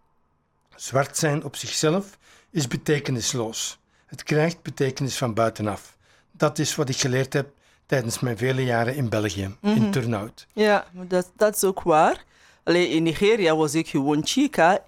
Zwart 0.77 1.17
zijn 1.17 1.45
op 1.45 1.57
zichzelf 1.57 2.19
is 2.53 2.69
betekenisloos. 2.69 3.79
Het 4.07 4.23
krijgt 4.23 4.63
betekenis 4.63 5.17
van 5.17 5.35
buitenaf. 5.35 5.97
Dat 6.31 6.59
is 6.59 6.75
wat 6.75 6.89
ik 6.89 6.97
geleerd 6.97 7.33
heb 7.33 7.51
tijdens 7.87 8.21
mijn 8.21 8.37
vele 8.37 8.65
jaren 8.65 8.97
in 8.97 9.09
België, 9.09 9.47
mm 9.47 9.57
-hmm. 9.61 9.77
in 9.77 9.91
Turnhout. 9.91 10.47
Ja, 10.53 10.87
dat, 10.93 11.33
dat 11.37 11.55
is 11.55 11.65
ook 11.65 11.83
waar. 11.83 12.25
Alleen 12.65 12.91
in 12.91 13.03
Nigeria 13.03 13.57
was 13.57 13.75
ik 13.75 13.89
gewoon 13.89 14.27
chica. 14.27 14.85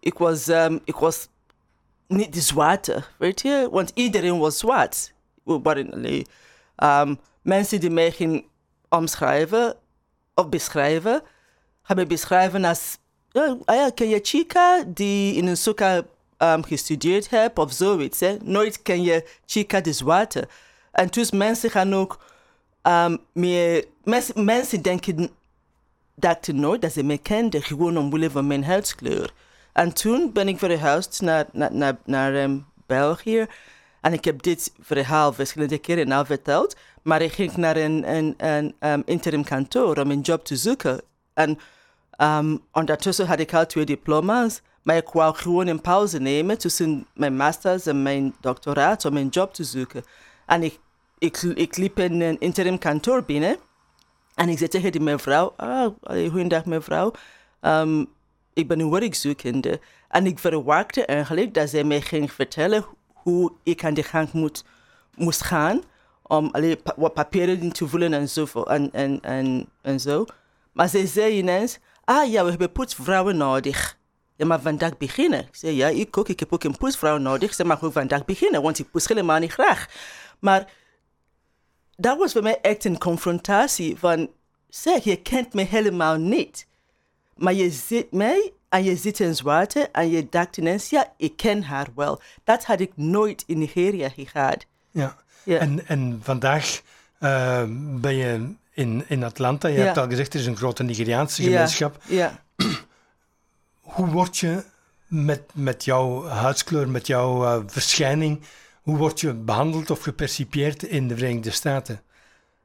Ik 0.00 0.18
was, 0.18 0.48
um, 0.48 0.80
ik 0.84 0.94
was 0.94 1.28
niet 2.06 2.32
de 2.32 2.40
zwarte, 2.40 3.04
weet 3.18 3.40
je? 3.40 3.68
Want 3.70 3.90
iedereen 3.94 4.38
was 4.38 4.58
zwart. 4.58 5.12
We 5.42 5.60
waren 5.62 5.92
alleen, 5.92 6.26
um, 6.76 7.18
mensen 7.42 7.80
die 7.80 7.90
mij 7.90 8.10
gingen 8.10 8.44
omschrijven 8.88 9.76
of 10.34 10.48
beschrijven, 10.48 11.22
hebben 11.82 12.08
beschrijven 12.08 12.64
als, 12.64 12.98
ja, 13.66 13.90
ken 13.94 14.08
je 14.08 14.18
chica 14.22 14.84
die 14.86 15.34
in 15.34 15.46
een 15.46 15.56
soka 15.56 16.02
um, 16.38 16.64
gestudeerd 16.64 17.30
hebt 17.30 17.58
of 17.58 17.72
zoiets. 17.72 18.20
Hè. 18.20 18.36
Nooit 18.42 18.82
ken 18.82 19.02
je 19.02 19.28
Chica 19.46 19.80
de 19.80 19.92
Zwarte. 19.92 20.48
En 20.92 21.08
dus 21.08 21.30
mensen 21.30 21.70
gaan 21.70 21.94
ook 21.94 22.24
um, 22.82 23.18
meer... 23.32 23.84
Mensen, 24.34 24.82
denken, 24.82 25.30
dachten 26.14 26.60
nooit 26.60 26.82
dat 26.82 26.92
ze 26.92 27.02
me 27.02 27.18
kenden, 27.18 27.62
gewoon 27.62 27.98
omwille 27.98 28.30
van 28.30 28.46
mijn 28.46 28.64
huidskleur. 28.64 29.32
En 29.72 29.92
toen 29.92 30.32
ben 30.32 30.48
ik 30.48 30.58
verhuisd 30.58 31.20
naar, 31.20 31.46
naar, 31.52 31.74
naar, 31.74 31.96
naar 32.04 32.34
um, 32.34 32.66
België. 32.86 33.46
En 34.00 34.12
ik 34.12 34.24
heb 34.24 34.42
dit 34.42 34.72
verhaal 34.80 35.32
verschillende 35.32 35.78
keren 35.78 36.12
al 36.12 36.24
verteld. 36.24 36.76
Maar 37.02 37.22
ik 37.22 37.32
ging 37.32 37.56
naar 37.56 37.76
een, 37.76 38.14
een, 38.14 38.34
een 38.36 38.74
um, 38.80 39.02
interim 39.04 39.44
kantoor 39.44 39.98
om 39.98 40.10
een 40.10 40.20
job 40.20 40.44
te 40.44 40.56
zoeken. 40.56 41.00
En 41.34 41.58
ondertussen 42.72 43.26
had 43.26 43.38
ik 43.38 43.54
al 43.54 43.66
twee 43.66 43.84
diploma's. 43.84 44.60
Maar 44.88 44.96
ik 44.96 45.08
wou 45.08 45.34
gewoon 45.34 45.66
een 45.66 45.80
pauze 45.80 46.18
nemen 46.18 46.58
tussen 46.58 47.06
mijn 47.14 47.36
masters 47.36 47.86
en 47.86 48.02
mijn 48.02 48.34
doctoraat 48.40 49.04
om 49.04 49.16
een 49.16 49.28
job 49.28 49.54
te 49.54 49.64
zoeken. 49.64 50.04
En 50.46 50.62
ik, 50.62 50.78
ik, 51.18 51.36
ik 51.42 51.76
liep 51.76 51.98
in 51.98 52.20
een 52.20 52.38
interim 52.38 52.78
kantoor 52.78 53.24
binnen. 53.24 53.56
En 54.34 54.48
ik 54.48 54.58
zei 54.58 54.70
tegen 54.70 54.92
die 54.92 55.00
mevrouw, 55.00 55.54
ah, 55.56 55.94
goeiedag 56.02 56.64
mevrouw, 56.64 57.12
um, 57.60 58.06
ik 58.52 58.68
ben 58.68 58.80
een 58.80 58.90
werkzoekende. 58.90 59.80
En 60.08 60.26
ik 60.26 60.38
verwachtte 60.38 61.04
eigenlijk 61.04 61.54
dat 61.54 61.68
zij 61.68 61.84
mij 61.84 62.00
ging 62.00 62.32
vertellen 62.32 62.84
hoe 63.12 63.52
ik 63.62 63.84
aan 63.84 63.94
de 63.94 64.02
gang 64.02 64.32
moet, 64.32 64.64
moest 65.14 65.42
gaan. 65.42 65.82
Om 66.22 66.48
allee, 66.52 66.80
wat 66.96 67.14
papieren 67.14 67.60
in 67.60 67.72
te 67.72 67.88
vullen 67.88 68.12
en 68.12 68.28
zo. 68.28 68.46
En, 68.62 68.92
en, 68.92 69.20
en, 69.20 69.68
en 69.82 70.00
zo. 70.00 70.24
Maar 70.72 70.88
zij 70.88 71.06
zei 71.06 71.38
ineens, 71.38 71.78
ah 72.04 72.30
ja, 72.30 72.42
we 72.42 72.50
hebben 72.50 72.72
poetsvrouwen 72.72 73.36
nodig. 73.36 73.97
Ja, 74.38 74.46
maar 74.46 74.60
vandaag 74.60 74.96
beginnen. 74.96 75.40
Ik 75.40 75.54
zei, 75.56 75.76
ja, 75.76 75.88
ik 75.88 76.16
ook. 76.16 76.28
Ik 76.28 76.40
heb 76.40 76.52
ook 76.52 76.64
een 76.64 76.76
poesvrouw 76.76 77.16
nodig. 77.16 77.54
Ze 77.54 77.64
mag 77.64 77.82
ook 77.82 77.92
vandaag 77.92 78.24
beginnen, 78.24 78.62
want 78.62 78.78
ik 78.78 78.90
poes 78.90 79.06
helemaal 79.08 79.38
niet 79.38 79.52
graag. 79.52 79.86
Maar 80.38 80.70
dat 81.96 82.18
was 82.18 82.32
voor 82.32 82.42
mij 82.42 82.58
echt 82.60 82.84
een 82.84 82.98
confrontatie 82.98 83.96
van, 83.96 84.30
zeg, 84.68 85.04
je 85.04 85.16
kent 85.16 85.52
me 85.54 85.62
helemaal 85.62 86.16
niet. 86.16 86.66
Maar 87.36 87.52
je 87.52 87.70
ziet 87.70 88.12
mij 88.12 88.52
en 88.68 88.84
je 88.84 88.96
ziet 88.96 89.18
een 89.18 89.34
zwarte 89.34 89.88
en 89.92 90.10
je 90.10 90.26
dacht 90.30 90.56
ineens, 90.56 90.90
ja, 90.90 91.12
ik 91.16 91.36
ken 91.36 91.62
haar 91.62 91.86
wel. 91.94 92.20
Dat 92.44 92.64
had 92.64 92.80
ik 92.80 92.92
nooit 92.94 93.44
in 93.46 93.58
Nigeria 93.58 94.08
gehad. 94.16 94.64
Ja, 94.90 95.16
ja. 95.42 95.58
En, 95.58 95.86
en 95.86 96.20
vandaag 96.22 96.80
uh, 97.20 97.62
ben 98.00 98.14
je 98.14 98.52
in, 98.72 99.04
in 99.08 99.24
Atlanta. 99.24 99.68
Je 99.68 99.78
Ja. 99.78 99.84
hebt 99.84 99.98
al 99.98 100.08
gezegd, 100.08 100.34
er 100.34 100.40
is 100.40 100.46
een 100.46 100.56
grote 100.56 100.82
Nigeriaanse 100.82 101.42
gemeenschap. 101.42 101.96
Ja. 102.06 102.46
Hoe 103.98 104.10
word 104.10 104.38
je 104.38 104.64
met, 105.06 105.42
met 105.54 105.84
jouw 105.84 106.24
huidskleur, 106.26 106.88
met 106.88 107.06
jouw 107.06 107.42
uh, 107.42 107.62
verschijning, 107.66 108.40
hoe 108.82 108.96
word 108.96 109.20
je 109.20 109.34
behandeld 109.34 109.90
of 109.90 110.00
gepercipieerd 110.00 110.82
in 110.82 111.08
de 111.08 111.16
Verenigde 111.16 111.50
Staten? 111.50 112.02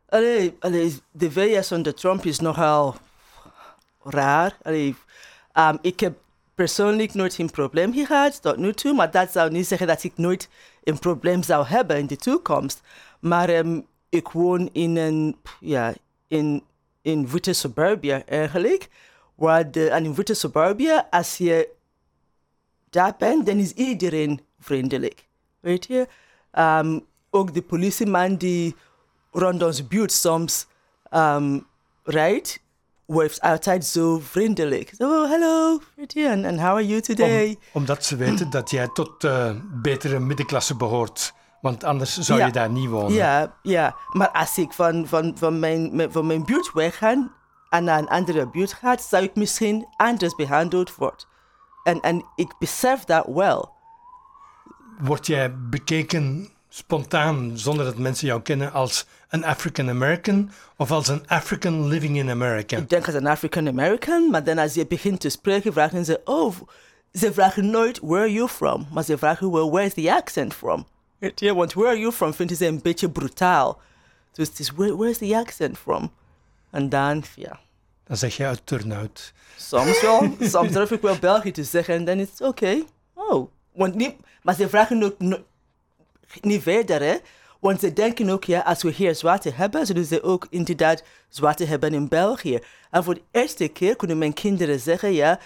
Allee, 0.10 0.56
allee, 0.60 1.00
de 1.12 1.32
VS 1.32 1.72
onder 1.72 1.94
Trump 1.94 2.26
is 2.26 2.40
nogal 2.40 2.96
raar. 4.04 4.58
Allee, 4.62 4.96
um, 5.54 5.78
ik 5.82 6.00
heb 6.00 6.18
persoonlijk 6.56 7.14
nooit 7.14 7.38
een 7.38 7.52
probleem 7.52 7.94
gehad 7.94 8.42
tot 8.42 8.58
nu 8.58 8.74
toe, 8.74 8.94
maar 8.94 9.12
dat 9.12 9.32
zou 9.32 9.52
niet 9.52 9.68
zeggen 9.68 9.88
dat 9.88 10.04
ik 10.04 10.14
nooit 10.16 10.50
een 10.84 11.00
probleem 11.00 11.44
zou 11.44 11.66
hebben 11.66 11.98
in 11.98 12.08
de 12.08 12.16
toekomst. 12.16 12.82
Maar 13.20 13.50
ehm, 13.50 13.80
ik 14.10 14.28
woon 14.28 14.70
in 14.72 14.98
een, 14.98 15.36
ja, 15.60 15.94
in, 16.28 16.64
in 17.02 17.28
witte 17.28 17.54
suburbia 17.54 18.26
eigenlijk. 18.26 18.90
Waar 19.36 19.72
de, 19.72 20.12
witte 20.16 20.34
suburbia, 20.34 21.08
als 21.10 21.38
je 21.38 21.70
daar 22.90 23.16
bent, 23.18 23.46
dan 23.46 23.58
is 23.58 23.72
iedereen 23.72 24.42
vriendelijk. 24.60 25.28
Weet 25.60 25.86
je? 25.86 26.08
Ehm, 26.52 27.00
ook 27.30 27.54
de 27.54 27.62
politieman 27.62 28.36
die 28.36 28.76
rond 29.32 29.64
onze 29.64 29.86
buurt 29.86 30.12
soms 30.12 30.68
um, 31.12 31.66
rijdt, 32.04 32.60
was 33.06 33.42
altijd 33.42 33.86
zo 33.86 34.20
vriendelijk. 34.20 34.94
Oh, 34.98 35.30
hallo, 35.30 35.80
en 36.14 36.46
and 36.46 36.60
how 36.60 36.70
are 36.70 36.88
you 36.88 37.02
today? 37.02 37.48
Om, 37.48 37.58
omdat 37.72 38.06
ze 38.06 38.16
weten 38.16 38.50
dat 38.50 38.70
jij 38.70 38.88
tot 38.94 39.22
de 39.22 39.60
betere 39.82 40.20
middenklasse 40.20 40.76
behoort. 40.76 41.34
Want 41.62 41.84
anders 41.84 42.18
zou 42.18 42.44
je 42.44 42.52
daar 42.52 42.70
niet 42.70 42.90
wonen. 42.90 43.14
Ja, 43.14 43.56
ja, 43.62 43.96
maar 44.12 44.30
als 44.30 44.58
ik 44.58 44.74
van, 44.74 45.08
van, 45.08 45.38
van, 45.38 45.60
mijn, 45.60 46.08
van 46.12 46.28
mijn 46.28 46.46
buurt 46.46 46.74
wegga 46.74 47.32
en 47.74 47.84
naar 47.84 48.00
een 48.00 48.08
andere 48.08 48.48
buurt 48.48 48.74
ga, 48.74 48.98
zou 48.98 49.24
ik 49.24 49.36
misschien 49.36 49.88
anders 49.96 50.36
behandeld 50.36 50.96
worden. 50.96 51.26
En, 51.84 52.02
en 52.02 52.26
ik 52.36 52.54
besef 52.60 53.04
dat 53.04 53.26
wel. 53.26 53.72
Word 55.00 55.28
jij 55.28 55.56
bekeken 55.56 56.50
spontaan, 56.70 57.52
zonder 57.54 57.86
dat 57.86 57.98
mensen 57.98 58.28
jou 58.28 58.42
kennen, 58.42 58.72
als 58.72 59.06
een 59.30 59.46
African 59.46 59.90
American 59.90 60.52
of 60.78 60.92
als 60.92 61.08
een 61.08 61.28
African 61.28 61.88
living 61.88 62.18
in 62.18 62.30
America? 62.30 62.78
Ik 62.78 62.90
denk 62.90 63.06
als 63.06 63.16
een 63.16 63.28
African 63.28 63.68
American, 63.68 64.30
maar 64.30 64.44
dan 64.44 64.58
als 64.58 64.74
je 64.74 64.88
begint 64.88 65.20
te 65.20 65.30
spreken, 65.30 65.74
vragen 65.74 66.06
ze, 66.06 66.22
oh, 66.26 66.56
ze 67.14 67.34
vragen 67.34 67.70
nooit 67.70 68.00
where 68.00 68.20
are 68.20 68.32
you 68.32 68.48
from, 68.48 68.88
maar 68.92 69.04
ze 69.04 69.18
vragen 69.18 69.52
well, 69.52 69.70
where 69.70 69.86
is 69.86 69.94
the 69.94 70.14
accent 70.14 70.54
from? 70.54 70.86
Ja, 71.36 71.54
want 71.54 71.74
where 71.74 71.90
are 71.90 72.00
you 72.00 72.12
from 72.12 72.34
vinden 72.34 72.58
ze 72.58 72.66
een 72.66 72.82
beetje 72.82 73.10
brutaal. 73.10 73.82
Dus 74.32 74.48
het 74.48 74.60
is 74.60 74.72
where, 74.72 74.96
where 74.96 75.10
is 75.10 75.18
the 75.18 75.38
accent 75.38 75.78
from? 75.78 76.12
En 76.74 76.90
dan, 76.90 77.24
ja. 77.36 77.60
Dan 78.04 78.18
zeg 78.18 78.38
je 78.38 78.46
uit 78.46 78.66
Turnhout. 78.66 79.34
Soms 79.58 80.02
wel. 80.02 80.36
Soms 80.40 80.72
durf 80.72 80.92
ik 80.92 81.02
wel 81.02 81.20
België 81.20 81.52
te 81.52 81.64
zeggen 81.64 81.96
en 81.96 82.06
dan 82.06 82.20
is 82.20 82.30
het 82.30 82.42
oké. 82.42 82.50
Okay. 82.50 82.86
Oh. 83.14 83.52
Want 83.74 83.96
niet, 83.96 84.16
maar 84.42 84.56
ze 84.56 84.70
vragen 84.70 85.04
ook 85.04 85.16
niet 86.42 86.62
verder, 86.62 87.02
hè. 87.02 87.16
Want 87.60 87.80
ze 87.80 87.94
denken 87.94 88.30
ook, 88.30 88.44
ja, 88.44 88.60
als 88.60 88.84
we 88.84 88.92
hier 88.92 89.16
zwarte 89.16 89.52
hebben, 89.52 89.86
zullen 89.86 90.06
ze 90.06 90.24
ook 90.24 90.48
inderdaad 90.50 91.04
zwarte 91.30 91.66
hebben 91.66 91.94
in 91.94 92.08
België. 92.08 92.60
En 92.92 93.04
voor 93.04 93.14
de 93.14 93.22
eerste 93.32 93.68
keer 93.68 93.96
kunnen 93.96 94.18
mijn 94.18 94.34
kinderen 94.34 94.80
zeggen, 94.80 95.14
ja, 95.14 95.40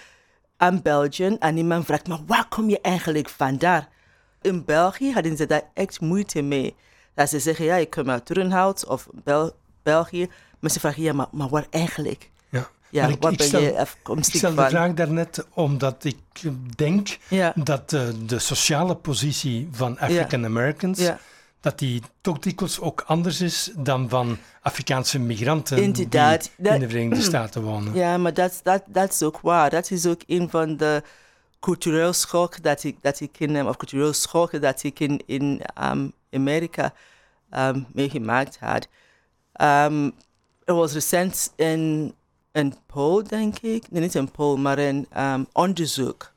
aan 0.56 0.82
België. 0.82 1.36
En 1.38 1.56
iemand 1.56 1.84
vraagt, 1.84 2.08
maar 2.08 2.24
waar 2.26 2.48
kom 2.48 2.68
je 2.68 2.80
eigenlijk 2.80 3.28
vandaan? 3.28 3.86
In 4.40 4.64
België 4.64 5.12
hadden 5.12 5.36
ze 5.36 5.46
daar 5.46 5.70
echt 5.74 6.00
moeite 6.00 6.42
mee. 6.42 6.76
Dat 7.14 7.28
ze 7.28 7.38
zeggen, 7.38 7.64
ja, 7.64 7.76
ik 7.76 7.90
kom 7.90 8.10
uit 8.10 8.26
Turnhout 8.26 8.86
of 8.86 9.08
Bel 9.12 9.52
België. 9.82 10.28
Maar 10.60 10.70
ze 10.70 10.80
vragen, 10.80 11.02
ja, 11.02 11.12
maar, 11.12 11.26
maar 11.32 11.48
waar 11.48 11.66
eigenlijk? 11.70 12.30
Ja. 12.48 12.68
Ja, 12.90 13.02
Maar 13.02 13.10
ik, 13.10 13.22
waar 13.22 13.32
ik 13.32 13.38
ben 13.38 13.46
stel, 13.46 13.60
je 13.60 13.78
afkomstig 13.78 14.34
ik 14.34 14.38
stel 14.40 14.54
de 14.54 14.68
vraag 14.68 14.94
daarnet 14.94 15.46
omdat 15.54 16.04
ik 16.04 16.16
denk 16.76 17.18
Ja. 17.28 17.52
dat 17.56 17.92
eh, 17.92 18.02
de 18.26 18.38
sociale 18.38 18.94
positie 18.96 19.68
van 19.72 19.98
African 19.98 20.44
Americans, 20.44 20.98
Ja. 20.98 21.18
dat 21.60 21.78
die 21.78 22.02
toch 22.20 22.38
dikwijls 22.38 22.80
ook 22.80 23.04
anders 23.06 23.40
is 23.40 23.70
dan 23.76 24.08
van 24.08 24.38
Afrikaanse 24.62 25.18
migranten 25.18 25.82
Inderdaad. 25.82 26.40
die 26.56 26.64
Dat- 26.64 26.74
in 26.74 26.80
de 26.80 26.88
Verenigde 26.88 27.24
Staten 27.24 27.62
wonen. 27.62 27.94
Ja, 27.94 28.16
maar 28.18 28.34
dat, 28.34 28.60
dat, 28.62 28.82
dat 28.86 29.12
is 29.12 29.22
ook 29.22 29.40
waar. 29.40 29.70
Dat 29.70 29.90
is 29.90 30.06
ook 30.06 30.20
een 30.26 30.50
van 30.50 30.76
de 30.76 31.02
cultureel 31.60 32.12
schok 32.12 32.62
dat 32.62 32.84
ik, 32.84 32.96
dat 33.02 33.20
ik 33.20 33.38
in, 33.38 33.66
of 33.66 33.76
cultureel 33.76 34.12
schokken 34.12 34.60
dat 34.60 34.82
ik 34.82 35.00
in, 35.00 35.22
in 35.26 35.62
um, 35.82 36.12
Amerika 36.32 36.92
um, 37.56 37.86
meegemaakt 37.92 38.58
had. 38.60 38.88
Um, 39.60 40.12
er 40.68 40.74
was 40.74 40.92
recent 40.92 41.52
een, 41.56 42.14
een 42.52 42.74
poll, 42.86 43.22
denk 43.22 43.58
ik. 43.58 43.90
Nee, 43.90 44.02
niet 44.02 44.14
een 44.14 44.30
poll, 44.30 44.58
maar 44.58 44.78
um, 44.78 45.46
onderzoek. 45.52 46.32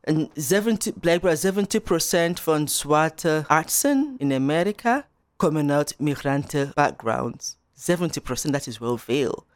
En 0.00 0.30
70, 0.34 0.98
blijkbaar 1.00 1.36
70% 1.36 2.42
van 2.42 2.68
zwarte 2.68 3.44
artsen 3.46 4.14
in 4.18 4.32
Amerika 4.32 5.06
komen 5.36 5.72
uit 5.72 5.94
migranten 5.98 6.70
backgrounds. 6.74 7.56
70%, 7.56 8.50
dat 8.50 8.66
is 8.66 8.78
wel 8.78 8.98
veel. 8.98 9.46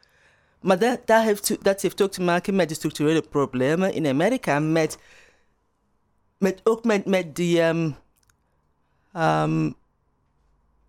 Maar 0.61 0.79
dat, 0.79 0.99
dat, 1.05 1.23
heeft, 1.23 1.63
dat 1.63 1.81
heeft 1.81 2.01
ook 2.01 2.11
te 2.11 2.21
maken 2.21 2.55
met 2.55 2.69
de 2.69 2.75
structurele 2.75 3.21
problemen 3.21 3.93
in 3.93 4.07
Amerika. 4.07 4.59
Met, 4.59 4.97
met, 6.37 6.61
ook 6.63 6.83
met, 6.83 7.05
met 7.05 7.35
die 7.35 7.61
um, 7.61 7.95
um, 9.15 9.75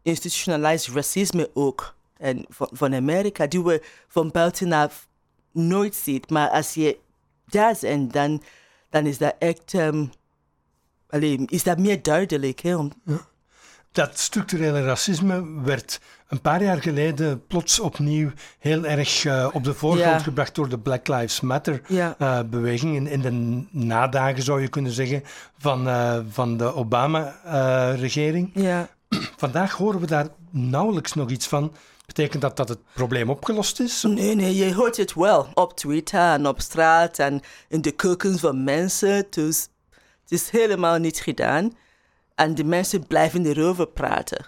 institutionalized 0.02 0.94
racisme 0.94 1.50
ook. 1.54 1.98
En 2.20 2.44
van, 2.48 2.68
van 2.72 2.94
Amerika, 2.94 3.46
die 3.46 3.62
we 3.64 3.82
van 4.08 4.30
buitenaf 4.30 5.08
nooit 5.52 5.94
ziet. 5.94 6.30
Maar 6.30 6.48
als 6.48 6.74
je 6.74 6.98
daar 7.46 7.76
bent, 7.80 8.12
dan, 8.12 8.42
dan 8.90 9.06
is 9.06 9.18
dat 9.18 9.34
echt... 9.38 9.72
Um, 9.72 10.10
allee, 11.08 11.38
is 11.46 11.62
dat 11.62 11.78
meer 11.78 12.02
duidelijk. 12.02 12.60
Hè? 12.60 12.76
Om, 12.76 12.92
Dat 13.92 14.18
structurele 14.18 14.82
racisme 14.84 15.62
werd 15.62 16.00
een 16.28 16.40
paar 16.40 16.62
jaar 16.62 16.82
geleden 16.82 17.46
plots 17.46 17.80
opnieuw 17.80 18.30
heel 18.58 18.84
erg 18.86 19.24
eh, 19.24 19.48
op 19.52 19.64
de 19.64 19.74
voorgrond 19.74 20.10
Ja. 20.10 20.18
gebracht 20.18 20.54
door 20.54 20.68
de 20.68 20.78
Black 20.78 21.08
Lives 21.08 21.40
Matter 21.40 21.80
Ja. 21.88 22.14
eh, 22.18 22.40
beweging. 22.50 22.94
In, 22.96 23.06
in 23.06 23.20
de 23.20 23.64
nadagen 23.78 24.42
zou 24.42 24.60
je 24.60 24.68
kunnen 24.68 24.92
zeggen 24.92 25.22
van, 25.58 25.88
eh, 25.88 26.18
van 26.28 26.56
de 26.56 26.74
Obama-regering. 26.74 28.50
ja. 28.54 28.88
Vandaag 29.36 29.72
horen 29.72 30.00
we 30.00 30.06
daar 30.06 30.26
nauwelijks 30.50 31.14
nog 31.14 31.30
iets 31.30 31.46
van. 31.48 31.72
Betekent 32.14 32.42
dat 32.42 32.56
dat 32.56 32.68
het 32.68 32.78
probleem 32.92 33.30
opgelost 33.30 33.80
is? 33.80 34.02
Nee, 34.02 34.34
nee, 34.34 34.54
je 34.54 34.74
hoort 34.74 34.96
het 34.96 35.14
wel 35.14 35.48
op 35.54 35.76
Twitter 35.76 36.32
en 36.32 36.46
op 36.46 36.60
straat 36.60 37.18
en 37.18 37.40
in 37.68 37.80
de 37.80 37.90
keukens 37.90 38.40
van 38.40 38.64
mensen. 38.64 39.26
Dus 39.30 39.68
het 40.22 40.32
is 40.32 40.50
helemaal 40.50 40.98
niet 40.98 41.18
gedaan. 41.18 41.72
En 42.34 42.54
de 42.54 42.64
mensen 42.64 43.06
blijven 43.06 43.46
erover 43.46 43.86
praten. 43.86 44.46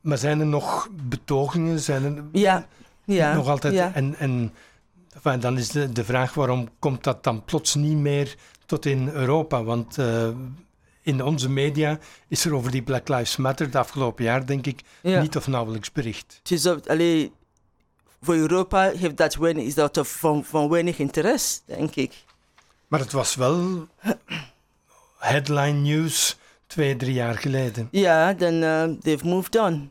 Maar 0.00 0.18
zijn 0.18 0.40
er 0.40 0.46
nog 0.46 0.88
betogingen? 0.92 1.80
Zijn 1.80 2.04
er 2.04 2.24
Ja, 2.32 2.66
ja. 3.04 3.34
nog 3.34 3.48
altijd? 3.48 3.74
Ja. 3.74 3.94
En, 3.94 4.14
en 4.18 4.52
enfin, 5.14 5.40
dan 5.40 5.58
is 5.58 5.68
de, 5.68 5.92
de 5.92 6.04
vraag 6.04 6.34
waarom 6.34 6.68
komt 6.78 7.04
dat 7.04 7.24
dan 7.24 7.44
plots 7.44 7.74
niet 7.74 7.96
meer 7.96 8.34
tot 8.66 8.86
in 8.86 9.08
Europa? 9.08 9.64
Want 9.64 9.98
eh, 9.98 10.28
in 11.08 11.22
onze 11.22 11.48
media 11.50 11.98
is 12.28 12.44
er 12.44 12.54
over 12.54 12.70
die 12.70 12.82
Black 12.82 13.08
Lives 13.08 13.36
Matter 13.36 13.70
de 13.70 13.78
afgelopen 13.78 14.24
jaar, 14.24 14.46
denk 14.46 14.66
ik, 14.66 14.80
Ja. 15.02 15.20
niet 15.20 15.36
of 15.36 15.46
nauwelijks 15.46 15.92
bericht. 15.92 16.38
Het 16.42 16.50
is 16.50 16.66
ook, 16.66 16.86
allee, 16.86 17.32
voor 18.22 18.34
Europa 18.34 18.90
heeft 18.90 19.16
dat 19.16 19.34
weinig, 19.34 19.64
is 19.64 19.74
dat 19.74 20.00
van, 20.02 20.44
van 20.44 20.68
weinig 20.68 20.98
interesse, 20.98 21.60
denk 21.64 21.94
ik. 21.94 22.12
Maar 22.88 23.00
het 23.00 23.12
was 23.12 23.34
wel 23.34 23.86
headline 25.18 25.78
news 25.80 26.36
twee, 26.66 26.96
drie 26.96 27.12
jaar 27.12 27.38
geleden. 27.38 27.88
Ja, 27.90 28.32
dan 28.32 28.54
uh, 28.54 28.84
they've 28.84 29.26
moved 29.26 29.56
on. 29.58 29.90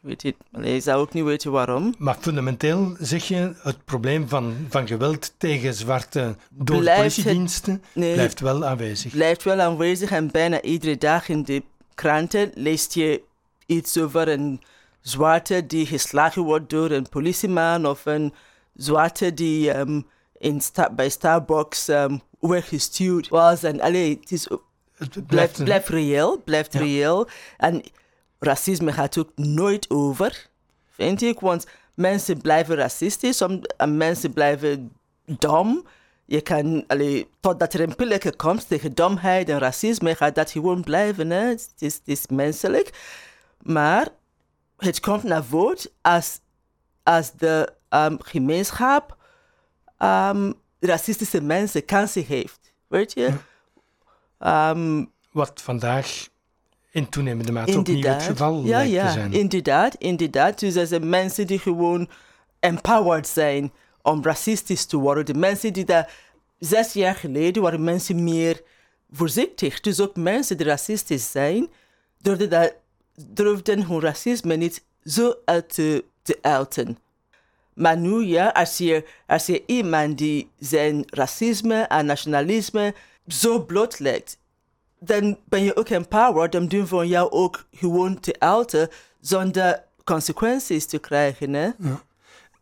Weet 0.00 0.22
je, 0.22 0.34
ik 0.60 0.82
zou 0.82 1.00
ook 1.00 1.12
niet 1.12 1.24
weten 1.24 1.50
waarom. 1.52 1.94
Maar 1.98 2.16
fundamenteel 2.20 2.96
zeg 3.00 3.24
je, 3.24 3.52
het 3.62 3.84
probleem 3.84 4.28
van, 4.28 4.54
van 4.68 4.86
geweld 4.86 5.34
tegen 5.38 5.74
zwarte 5.74 6.36
door 6.50 6.78
Blijft 6.78 6.86
de 6.86 6.90
het- 6.90 7.14
politiediensten 7.14 7.82
Nee, 7.94 8.12
blijft 8.14 8.40
wel 8.40 8.64
aanwezig. 8.64 9.12
blijft 9.12 9.42
wel 9.42 9.60
aanwezig 9.60 10.10
en 10.10 10.30
bijna 10.30 10.62
iedere 10.62 10.98
dag 10.98 11.28
in 11.28 11.42
de 11.42 11.62
kranten 11.94 12.50
leest 12.54 12.94
je 12.94 13.22
iets 13.66 13.98
over 13.98 14.28
een 14.28 14.60
zwarte 15.00 15.66
die 15.66 15.86
geslagen 15.86 16.42
wordt 16.42 16.70
door 16.70 16.90
een 16.90 17.08
politieman 17.08 17.86
of 17.86 18.06
een 18.06 18.34
zwarte 18.74 19.34
die 19.34 19.70
ehm, 19.72 20.00
in 20.38 20.60
sta 20.60 20.90
bij 20.92 21.08
Starbucks 21.08 21.88
um, 21.88 22.20
weggestuurd 22.40 23.28
was. 23.28 23.62
En 23.62 23.80
allee, 23.80 24.18
het 24.20 24.32
is, 24.32 24.48
Het 24.96 25.26
blijft 25.26 25.64
blijft, 25.64 25.88
reëel, 25.88 26.42
blijft 26.44 26.72
Ja. 26.72 26.78
reëel. 26.80 27.28
En 27.56 27.82
racisme 28.40 28.92
gaat 28.92 29.18
ook 29.18 29.30
nooit 29.34 29.90
over, 29.90 30.46
vind 30.90 31.22
ik. 31.22 31.40
Want 31.40 31.66
mensen 31.94 32.40
blijven 32.40 32.76
racistisch 32.76 33.42
om- 33.42 33.62
en 33.76 33.96
mensen 33.96 34.32
blijven 34.32 34.92
dom. 35.24 35.86
Je 36.24 36.40
kan, 36.40 36.84
allee, 36.86 37.28
totdat 37.40 37.72
er 37.74 37.80
een 37.80 37.96
pilletje 37.96 38.36
komt 38.36 38.68
tegen 38.68 38.94
domheid 38.94 39.48
en 39.48 39.58
racisme, 39.58 40.14
gaat 40.14 40.34
dat 40.34 40.50
gewoon 40.50 40.82
blijven. 40.82 41.30
Hè? 41.30 41.40
Het, 41.48 41.72
is, 41.78 41.94
het 41.94 42.02
is 42.08 42.26
menselijk. 42.26 42.90
Maar 43.62 44.08
het 44.76 45.00
komt 45.00 45.22
naar 45.22 45.44
voren 45.44 45.78
als, 46.00 46.40
als 47.02 47.32
de 47.32 47.72
ehm, 47.88 48.16
gemeenschap 48.18 49.16
ehm, 49.96 50.52
racistische 50.80 51.40
mensen 51.40 51.84
kansen 51.84 52.24
heeft. 52.24 52.72
Weet 52.86 53.12
je? 53.12 53.34
Ehm, 54.38 55.04
Wat 55.32 55.60
vandaag 55.62 56.28
in 56.90 57.08
toenemende 57.08 57.52
mate 57.52 57.78
opnieuw 57.78 57.96
het 57.96 58.04
Inderdaad. 58.04 58.22
geval 58.22 58.62
ja, 58.62 58.76
lijkt 58.76 58.92
ja, 58.92 59.06
te 59.06 59.12
zijn. 59.12 59.32
inderdaad, 59.32 59.94
inderdaad. 59.94 60.58
Dus 60.58 60.74
er 60.74 60.86
zijn 60.86 61.08
mensen 61.08 61.46
die 61.46 61.58
gewoon 61.58 62.08
empowered 62.60 63.28
zijn 63.28 63.72
om 64.02 64.22
racistisch 64.22 64.84
te 64.84 64.96
worden. 64.96 65.26
De 65.26 65.34
mensen 65.34 65.72
die 65.72 65.84
daar 65.84 66.12
zes 66.58 66.92
jaar 66.92 67.14
geleden 67.14 67.62
waren 67.62 67.84
mensen 67.84 68.24
meer 68.24 68.62
voorzichtig. 69.10 69.80
Dus 69.80 70.00
ook 70.00 70.16
mensen 70.16 70.56
die 70.56 70.66
racistisch 70.66 71.30
zijn, 71.30 71.68
durfden, 72.18 72.50
dat, 72.50 72.74
durfden 73.28 73.86
hun 73.86 74.00
racisme 74.00 74.56
niet 74.56 74.84
zo 75.04 75.34
uit 75.44 75.74
te, 75.74 76.04
te 76.22 76.38
uiten. 76.40 76.98
Maar 77.74 77.96
nu, 77.96 78.24
ja, 78.24 78.48
als 78.48 78.78
je, 78.78 79.04
als 79.26 79.46
je 79.46 79.62
iemand 79.66 80.18
die 80.18 80.50
zijn 80.58 81.02
racisme 81.06 81.80
en 81.82 82.06
nationalisme 82.06 82.94
zo 83.26 83.64
blootlegt, 83.64 84.38
dan 85.00 85.38
ben 85.44 85.62
je 85.62 85.76
ook 85.76 85.88
empowered 85.88 86.54
om 86.54 86.68
doen 86.68 86.86
van 86.86 87.08
jou 87.08 87.30
ook 87.30 87.66
gewoon 87.72 88.20
te 88.20 88.34
uiten 88.38 88.88
zonder 89.20 89.82
consequenties 90.04 90.86
te 90.86 90.98
krijgen. 90.98 91.52
Hè? 91.52 91.64
Ja. 91.78 92.02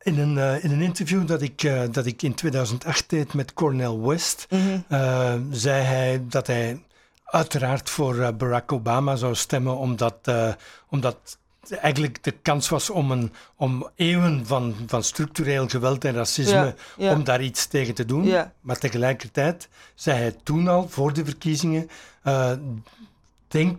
In 0.03 0.19
een, 0.19 0.37
uh, 0.37 0.65
in 0.65 0.71
een 0.71 0.81
interview 0.81 1.27
dat 1.27 1.43
ik, 1.43 1.63
uh, 1.63 1.83
dat 1.91 2.07
ik 2.07 2.23
in 2.23 2.35
2008 2.35 3.11
deed 3.11 3.35
met 3.35 3.53
Cornel 3.53 4.07
West, 4.09 4.47
mm 4.51 4.59
-hmm. 4.61 4.85
uh, 4.89 5.35
zei 5.51 5.83
hij 5.83 6.23
dat 6.29 6.47
hij 6.47 6.83
uiteraard 7.25 7.91
voor 7.91 8.35
Barack 8.35 8.73
Obama 8.73 9.17
zou 9.17 9.35
stemmen, 9.35 9.77
omdat, 9.77 10.33
omdat 10.89 11.39
eigenlijk 11.77 12.25
de 12.25 12.31
kans 12.31 12.69
was 12.69 12.91
om, 12.91 13.11
een, 13.11 13.33
om 13.57 13.91
eeuwen 13.95 14.47
van, 14.47 14.75
van 14.87 15.03
structureel 15.03 15.69
geweld 15.69 16.05
en 16.05 16.15
racisme, 16.15 16.53
ja, 16.53 16.75
ja. 16.97 17.13
om 17.13 17.25
daar 17.25 17.43
iets 17.43 17.67
tegen 17.67 17.95
te 17.95 18.05
doen. 18.05 18.25
Ja. 18.25 18.53
Maar 18.61 18.79
tegelijkertijd 18.79 19.69
zei 19.95 20.19
hij 20.19 20.37
toen 20.43 20.69
al, 20.69 20.89
voor 20.89 21.13
de 21.13 21.25
verkiezingen, 21.25 21.91
uh, 22.29 22.53
denk 23.49 23.79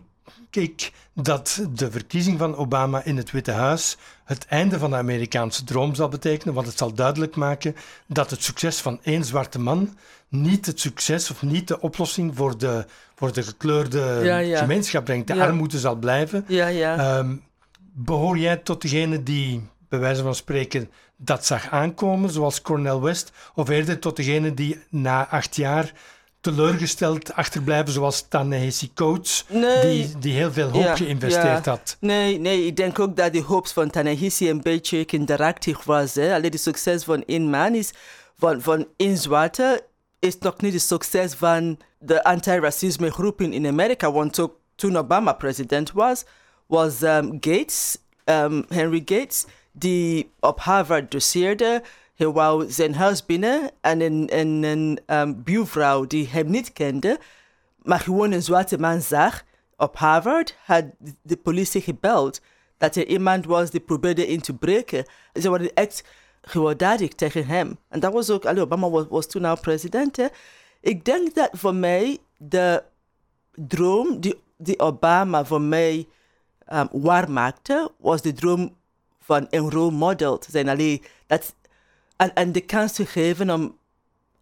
ik 0.50 0.92
dat 1.14 1.68
de 1.74 1.92
verkiezing 1.92 2.40
van 2.40 2.56
Obama 2.56 3.04
in 3.04 3.18
het 3.18 3.32
Witte 3.32 3.52
Huis 3.52 3.98
het 4.24 4.46
einde 4.46 4.80
van 4.80 4.90
de 4.90 4.96
Amerikaanse 4.96 5.64
droom 5.64 5.96
zal 5.96 6.10
betekenen, 6.10 6.54
want 6.54 6.68
het 6.68 6.78
zal 6.78 6.94
duidelijk 6.94 7.36
maken 7.36 7.76
dat 8.08 8.30
het 8.30 8.44
succes 8.44 8.80
van 8.80 9.00
één 9.04 9.26
zwarte 9.26 9.60
man 9.60 9.98
niet 10.28 10.66
het 10.66 10.80
succes 10.80 11.32
of 11.32 11.42
niet 11.42 11.68
de 11.68 11.80
oplossing 11.82 12.36
voor 12.36 12.58
de, 12.58 12.86
voor 13.16 13.34
de 13.34 13.44
gekleurde 13.44 14.56
gemeenschap 14.58 15.06
brengt. 15.06 15.28
De 15.28 15.42
armoede 15.42 15.80
zal 15.80 15.96
blijven. 15.96 16.46
Um, 17.18 17.44
behoor 17.94 18.38
jij 18.38 18.58
tot 18.58 18.82
degene 18.82 19.24
die, 19.24 19.68
bij 19.90 20.00
wijze 20.00 20.24
van 20.24 20.36
spreken, 20.36 20.90
dat 21.18 21.46
zag 21.46 21.70
aankomen, 21.70 22.30
zoals 22.30 22.62
Cornel 22.62 23.02
West, 23.02 23.32
of 23.56 23.70
eerder 23.70 24.00
tot 24.00 24.16
degene 24.16 24.54
die 24.54 24.80
na 24.90 25.28
acht 25.28 25.56
jaar 25.56 25.94
teleurgesteld 26.42 27.34
achterblijven, 27.34 27.94
zoals 27.94 28.26
Tanehisi 28.28 28.94
Coates, 28.94 29.46
nee. 29.50 29.82
die, 29.82 30.18
die 30.20 30.34
heel 30.34 30.52
veel 30.52 30.70
hoop 30.70 30.84
ja, 30.84 30.96
geïnvesteerd 30.96 31.66
ja. 31.66 31.72
had. 31.72 31.98
Nee, 32.00 32.40
nee, 32.40 32.66
ik 32.66 32.76
denk 32.76 33.00
ook 33.00 33.16
dat 33.16 33.34
de 33.34 33.42
hoop 33.42 33.68
van 33.68 33.90
Tanehisi 33.90 34.50
een 34.50 34.62
beetje 34.62 35.06
kinderachtig 35.06 35.84
was. 35.84 36.14
Hè. 36.16 36.34
Alleen 36.34 36.52
de 36.52 36.58
succes 36.58 37.04
van 37.04 37.24
één 37.26 37.50
man 37.50 37.76
is, 37.76 37.92
van, 38.38 38.62
van 38.62 38.88
één 38.98 39.18
zwarte, 39.18 39.84
is 40.20 40.38
nog 40.38 40.62
niet 40.62 40.74
het 40.74 40.82
succes 40.82 41.34
van 41.34 41.78
de 42.00 42.24
anti-racisme 42.24 43.12
groepen 43.12 43.54
in 43.54 43.68
Amerika. 43.68 44.12
Want 44.12 44.40
ook 44.40 44.60
toen 44.76 44.98
Obama 44.98 45.34
president 45.34 45.92
was, 45.92 46.26
was 46.66 47.02
um, 47.02 47.38
Gates, 47.40 47.98
um, 48.26 48.66
Henry 48.68 49.02
Gates, 49.06 49.46
die 49.72 50.32
op 50.40 50.60
Harvard 50.60 51.12
doseerde. 51.12 51.82
Hij 52.20 52.28
wou 52.28 52.72
zijn 52.72 52.96
huis 52.96 53.26
binnen 53.26 53.72
en 53.82 54.02
een, 54.02 54.38
een, 54.40 55.00
um, 55.08 55.44
buurvrouw 55.44 56.06
die 56.06 56.28
hem 56.28 56.50
niet 56.50 56.74
kende, 56.74 57.20
maar 57.78 58.00
gewoon 58.00 58.32
een 58.32 58.44
zwarte 58.44 58.78
man 58.78 59.02
zag 59.02 59.44
op 59.78 59.98
Harvard, 59.98 60.56
had 60.66 60.84
de 61.22 61.38
politie 61.38 61.82
gebeld 61.82 62.42
dat 62.78 62.96
er 62.96 63.08
iemand 63.08 63.46
was 63.46 63.70
die 63.70 63.80
probeerde 63.80 64.28
in 64.28 64.42
te 64.42 64.54
breken. 64.54 65.06
Ze 65.34 65.50
waren 65.50 65.74
echt 65.74 66.04
gewelddadig 66.42 67.14
tegen 67.14 67.46
hem. 67.46 67.78
En 67.90 68.00
dat 68.00 68.14
was 68.14 68.30
ook, 68.30 68.46
allee, 68.46 68.64
Obama 68.64 68.90
was, 68.90 69.06
was 69.10 69.28
toen 69.28 69.46
al 69.46 69.60
president. 69.60 70.18
Ik 70.82 71.06
denk 71.06 71.36
dat 71.36 71.50
voor 71.52 71.76
mij 71.76 72.18
de 72.38 72.84
droom 73.56 74.20
die, 74.20 74.42
die 74.58 74.80
Obama 74.80 75.46
voor 75.46 75.62
mij 75.62 76.08
um, 76.74 76.88
waar 76.92 77.32
maakte, 77.32 77.92
was 77.98 78.22
de 78.22 78.34
droom 78.34 78.76
van 79.20 79.48
een 79.50 79.72
role 79.72 79.92
model 79.92 80.38
te 80.38 80.52
zijn. 80.52 80.70
Allee, 80.70 81.02
en, 82.20 82.34
en 82.34 82.52
de 82.52 82.62
kans 82.62 82.94
te 82.94 83.06
geven 83.06 83.50
om 83.50 83.78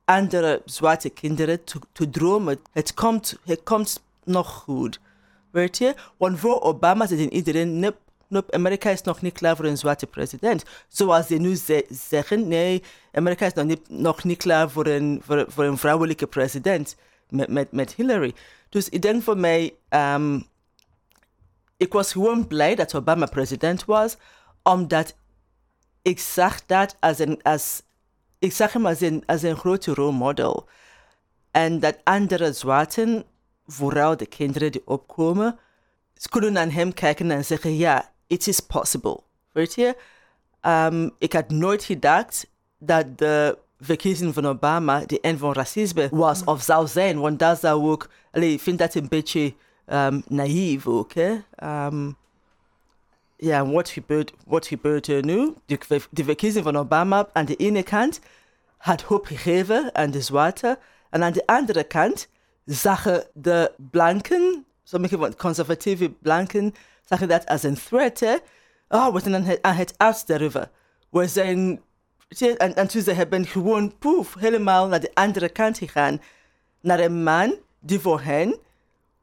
andere 0.05 0.61
zwarte 0.65 1.09
kinderen 1.09 1.63
te, 1.63 1.79
te 1.91 2.09
dromen. 2.09 2.59
Het 2.71 2.93
komt, 2.93 3.39
het 3.43 3.63
komt 3.63 4.03
nog 4.23 4.49
goed. 4.49 4.99
Weet 5.51 5.77
je? 5.77 5.95
Want 6.17 6.39
voor 6.39 6.61
Obama 6.61 7.07
zei 7.07 7.27
iedereen, 7.27 7.79
nope, 7.79 7.97
nope, 8.27 8.51
Amerika 8.51 8.89
is 8.89 9.01
nog 9.01 9.21
niet 9.21 9.33
klaar 9.33 9.55
voor 9.55 9.65
een 9.65 9.77
zwarte 9.77 10.07
president. 10.07 10.63
Zoals 10.87 11.27
ze 11.27 11.35
nu 11.35 11.55
ze 11.55 11.85
zeggen, 11.89 12.47
nee, 12.47 12.83
Amerika 13.11 13.45
is 13.45 13.53
nog 13.53 13.65
niet, 13.65 13.89
nog 13.89 14.23
niet 14.23 14.37
klaar 14.37 14.69
voor 14.69 14.85
een, 14.85 15.21
voor, 15.23 15.45
voor 15.47 15.63
een 15.63 15.77
vrouwelijke 15.77 16.27
president 16.27 16.95
met, 17.29 17.49
met, 17.49 17.71
met 17.71 17.93
Hillary. 17.93 18.33
Dus 18.69 18.89
ik 18.89 19.01
denk 19.01 19.23
voor 19.23 19.37
mij, 19.37 19.75
um, 19.89 20.47
ik 21.77 21.93
was 21.93 22.11
gewoon 22.11 22.47
blij 22.47 22.75
dat 22.75 22.95
Obama 22.95 23.25
president 23.25 23.85
was, 23.85 24.17
omdat 24.63 25.15
ik 26.07 26.19
zag 26.19 26.65
dat 26.65 26.95
als 26.99 27.19
een, 27.19 27.39
als, 27.43 27.81
ik 28.39 28.53
zag 28.53 28.73
hem 28.73 28.85
als 28.85 29.01
een, 29.01 29.23
als 29.25 29.41
een 29.41 29.57
grote 29.57 29.93
rolmodel. 29.93 30.67
En 31.51 31.79
dat 31.79 31.97
andere 32.03 32.53
zwarten, 32.53 33.25
vooral 33.65 34.17
de 34.17 34.25
kinderen 34.25 34.71
die 34.71 34.81
opkomen, 34.85 35.59
ze 36.13 36.29
kunnen 36.29 36.53
naar 36.53 36.71
hem 36.71 36.93
kijken 36.93 37.31
en 37.31 37.45
zeggen, 37.45 37.75
ja, 37.75 38.11
it 38.27 38.47
is 38.47 38.59
possible. 38.59 39.19
Weet 39.51 39.75
je? 39.75 39.95
Um, 40.61 41.11
ik 41.17 41.33
had 41.33 41.49
nooit 41.49 41.83
gedacht 41.83 42.49
dat 42.77 43.17
de 43.17 43.57
verkiezing 43.79 44.33
van 44.33 44.47
Obama 44.47 45.05
de 45.05 45.21
eind 45.21 45.39
van 45.39 45.53
racisme 45.53 46.07
was 46.11 46.43
of 46.43 46.61
zou 46.61 46.87
zijn. 46.87 47.19
Want 47.19 47.39
dat 47.39 47.59
zou 47.59 47.89
ook, 47.89 48.09
allee, 48.31 48.53
ik 48.53 48.61
vind 48.61 48.79
dat 48.79 48.95
een 48.95 49.07
beetje 49.07 49.53
um, 49.87 50.23
naïef 50.27 50.87
ook. 50.87 51.11
Um, 51.63 52.17
ja, 53.37 53.65
wat 53.65 53.89
gebeurt, 53.89 54.33
wat 54.45 54.67
gebeurt 54.67 55.07
er 55.07 55.25
nu? 55.25 55.53
De, 55.65 56.01
de 56.11 56.23
verkiezing 56.23 56.63
van 56.63 56.77
Obama 56.77 57.29
aan 57.33 57.45
de 57.45 57.55
ene 57.55 57.83
kant 57.83 58.19
had 58.77 59.01
hoop 59.01 59.25
gegeven 59.25 59.89
aan 59.95 60.11
de 60.11 60.21
zwarte. 60.21 60.79
En 61.09 61.23
aan 61.23 61.31
de 61.31 61.45
andere 61.45 61.83
kant 61.83 62.29
zagen 62.65 63.23
de 63.33 63.71
blanken, 63.91 64.65
sommige 64.83 65.35
conservatieve 65.37 66.09
blanken, 66.09 66.73
zagen 67.05 67.27
dat 67.27 67.45
als 67.45 67.63
een 67.63 67.75
threat. 67.75 68.41
Oh, 68.89 69.13
we 69.13 69.19
zijn 69.19 69.35
aan 69.35 69.43
het, 69.43 69.61
aan 69.61 69.75
het 69.75 69.93
uitsterven. 69.97 70.71
We 71.09 71.27
zijn... 71.27 71.81
En, 72.57 72.75
en 72.75 72.87
toen 72.87 73.01
ze 73.01 73.11
hebben 73.11 73.45
gewoon 73.45 73.97
poef, 73.97 74.33
helemaal 74.33 74.87
naar 74.87 74.99
de 74.99 75.11
andere 75.13 75.49
kant 75.49 75.77
gegaan. 75.77 76.21
Naar 76.81 76.99
een 76.99 77.23
man 77.23 77.55
die 77.79 77.99
voor 77.99 78.21
hen 78.21 78.59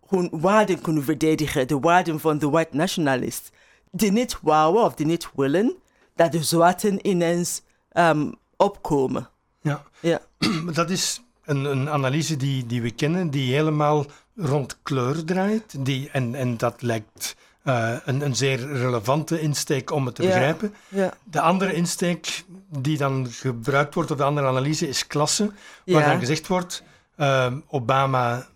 hun 0.09 0.29
waarden 0.33 0.81
kunnen 0.81 1.03
verdedigen, 1.03 1.69
de 1.69 1.79
waarden 1.79 2.21
van 2.21 2.39
de 2.39 2.51
white 2.51 2.77
nationalists. 2.77 3.51
Die 3.97 4.13
niet 4.13 4.39
wouden 4.43 4.83
of 4.83 4.95
die 4.95 5.07
niet 5.07 5.31
willen 5.35 5.75
dat 6.15 6.33
de 6.33 6.43
zwarten 6.43 7.09
ineens 7.09 7.63
um, 7.93 8.35
opkomen. 8.57 9.29
Ja. 9.61 9.83
ja. 10.01 10.21
dat 10.73 10.91
is 10.91 11.23
een, 11.45 11.65
een, 11.65 11.89
analyse 11.89 12.37
die, 12.37 12.67
die 12.67 12.83
we 12.83 12.91
kennen, 12.91 13.31
die 13.31 13.55
helemaal 13.55 14.07
rond 14.37 14.79
kleur 14.83 15.25
draait. 15.25 15.85
Die, 15.85 16.11
en, 16.13 16.35
en 16.35 16.57
dat 16.57 16.83
lijkt 16.83 17.37
uh, 17.65 17.97
een, 18.05 18.21
een 18.21 18.37
zeer 18.37 18.73
relevante 18.73 19.41
insteek 19.41 19.91
om 19.91 20.07
het 20.07 20.15
te 20.15 20.23
ja. 20.23 20.29
begrijpen. 20.29 20.75
Ja. 20.89 21.15
De 21.25 21.41
andere 21.41 21.75
insteek 21.75 22.45
die 22.69 22.99
dan 22.99 23.27
gebruikt 23.31 23.95
wordt, 23.95 24.11
of 24.11 24.17
de 24.17 24.25
andere 24.25 24.47
analyse, 24.47 24.89
is 24.89 25.07
klasse. 25.07 25.47
Waar 25.47 26.03
Ja. 26.03 26.09
dan 26.09 26.19
gezegd 26.19 26.47
wordt, 26.47 26.83
uh, 27.17 27.53
Obama 27.67 28.47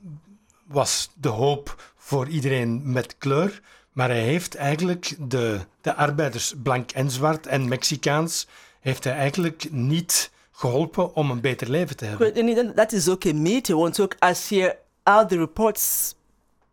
was 0.67 1.11
de 1.15 1.29
hoop 1.29 1.93
voor 1.97 2.29
iedereen 2.29 2.93
met 2.93 3.19
kleur. 3.19 3.61
Maar 3.99 4.09
hij 4.09 4.23
heeft 4.23 4.55
eigenlijk 4.55 5.17
de, 5.19 5.61
de 5.81 5.95
arbeiders, 5.95 6.55
blank 6.63 6.91
en 6.91 7.11
zwart 7.11 7.47
en 7.47 7.69
Mexicaans, 7.69 8.47
heeft 8.81 9.05
hij 9.05 9.13
eigenlijk 9.13 9.67
niet 9.71 10.31
geholpen 10.53 11.15
om 11.15 11.31
een 11.31 11.41
beter 11.41 11.71
leven 11.71 11.97
te 11.97 12.05
hebben. 12.05 12.75
Dat 12.75 12.93
is 12.93 13.09
ook 13.09 13.25
een 13.25 13.43
mythe, 13.43 13.77
want 13.77 14.01
ook 14.01 14.17
als 14.19 14.49
je 14.49 14.77
al 15.03 15.27
de 15.27 15.37
reports 15.37 16.15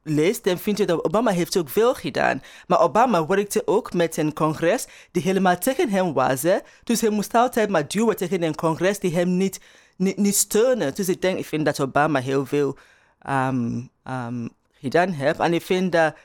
leest, 0.03 0.43
dan 0.43 0.57
vind 0.57 0.77
je 0.77 0.85
dat 0.85 1.03
Obama 1.03 1.31
heeft 1.31 1.57
ook 1.57 1.69
veel 1.69 1.93
gedaan. 1.93 2.41
Maar 2.67 2.81
Obama 2.81 3.25
werkte 3.25 3.67
ook 3.67 3.93
met 3.93 4.17
een 4.17 4.33
congres 4.33 4.87
die 5.11 5.23
helemaal 5.23 5.57
tegen 5.57 5.89
hem 5.89 6.13
was. 6.13 6.41
Dus 6.83 7.01
hij 7.01 7.09
moest 7.09 7.33
altijd 7.33 7.69
maar 7.69 7.87
duwen 7.87 8.15
tegen 8.15 8.43
een 8.43 8.55
congres 8.55 8.99
die 8.99 9.15
hem 9.15 9.37
niet, 9.37 9.59
niet, 9.95 10.17
niet 10.17 10.35
steunen. 10.35 10.95
Dus 10.95 11.09
ik 11.09 11.21
denk, 11.21 11.37
ik 11.37 11.45
vind 11.45 11.65
dat 11.65 11.79
Obama 11.79 12.19
heel 12.19 12.45
veel 12.45 12.77
um, 13.29 13.89
um, 14.07 14.49
gedaan 14.71 15.09
heeft. 15.09 15.39
En 15.39 15.53
ik 15.53 15.61
vind 15.61 15.91
dat 15.91 16.15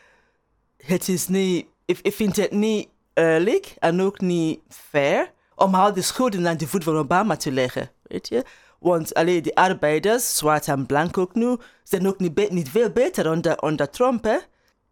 het 0.80 1.08
is 1.08 1.28
niet, 1.28 1.66
ik, 1.84 1.98
ik 2.02 2.14
vind 2.14 2.36
het 2.36 2.50
niet 2.50 2.88
eerlijk 3.14 3.74
en 3.78 4.00
ook 4.00 4.20
niet 4.20 4.60
fair 4.68 5.32
om 5.54 5.74
al 5.74 5.92
de 5.92 6.02
schulden 6.02 6.48
aan 6.48 6.56
de 6.56 6.66
voet 6.66 6.84
van 6.84 6.96
Obama 6.96 7.36
te 7.36 7.52
leggen. 7.52 7.90
Weet 8.02 8.28
je? 8.28 8.44
Want 8.78 9.14
alleen 9.14 9.42
de 9.42 9.54
arbeiders, 9.54 10.36
zwart 10.36 10.68
en 10.68 10.86
blank 10.86 11.18
ook 11.18 11.34
nu, 11.34 11.56
zijn 11.82 12.06
ook 12.06 12.18
niet, 12.18 12.50
niet 12.50 12.70
veel 12.70 12.90
beter 12.90 13.30
onder, 13.30 13.62
onder 13.62 13.90
Trump. 13.90 14.24
Hè? 14.24 14.38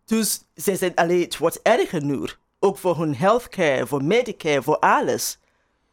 Dus 0.05 0.41
ze 0.55 0.77
zijn 0.77 0.95
alleen, 0.95 1.21
het 1.21 1.37
wordt 1.37 1.63
erger 1.63 2.05
nu. 2.05 2.27
Ook 2.61 2.79
voor 2.79 2.97
hun 2.97 3.17
healthcare, 3.17 3.87
voor 3.87 4.05
Medicare, 4.05 4.63
voor 4.63 4.79
alles. 4.79 5.39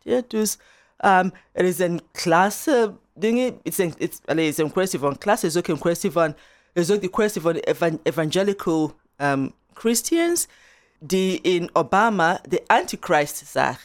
Ja, 0.01 0.21
dus 0.27 0.57
um, 1.05 1.31
er 1.51 1.65
is 1.65 1.79
een 1.79 2.01
klasse 2.11 2.93
dingen, 3.13 3.59
het 3.63 3.79
is 3.79 3.93
het, 3.97 4.21
is 4.37 4.57
een 4.57 4.71
kwestie 4.71 4.99
van 4.99 5.17
klas, 5.17 5.41
het 5.41 5.51
is 5.51 5.57
ook 5.57 5.67
een 5.67 5.79
kwestie 5.79 6.11
van, 6.11 6.35
het 6.73 6.89
is 6.89 6.91
ook 6.91 7.01
de 7.01 7.09
kwestie 7.09 7.41
van 7.41 7.53
evan, 7.55 7.99
evangelical 8.03 8.93
um, 9.17 9.53
Christians 9.75 10.47
die 10.99 11.41
in 11.41 11.69
Obama 11.73 12.39
de 12.49 12.63
antichrist 12.67 13.43
zag, 13.47 13.79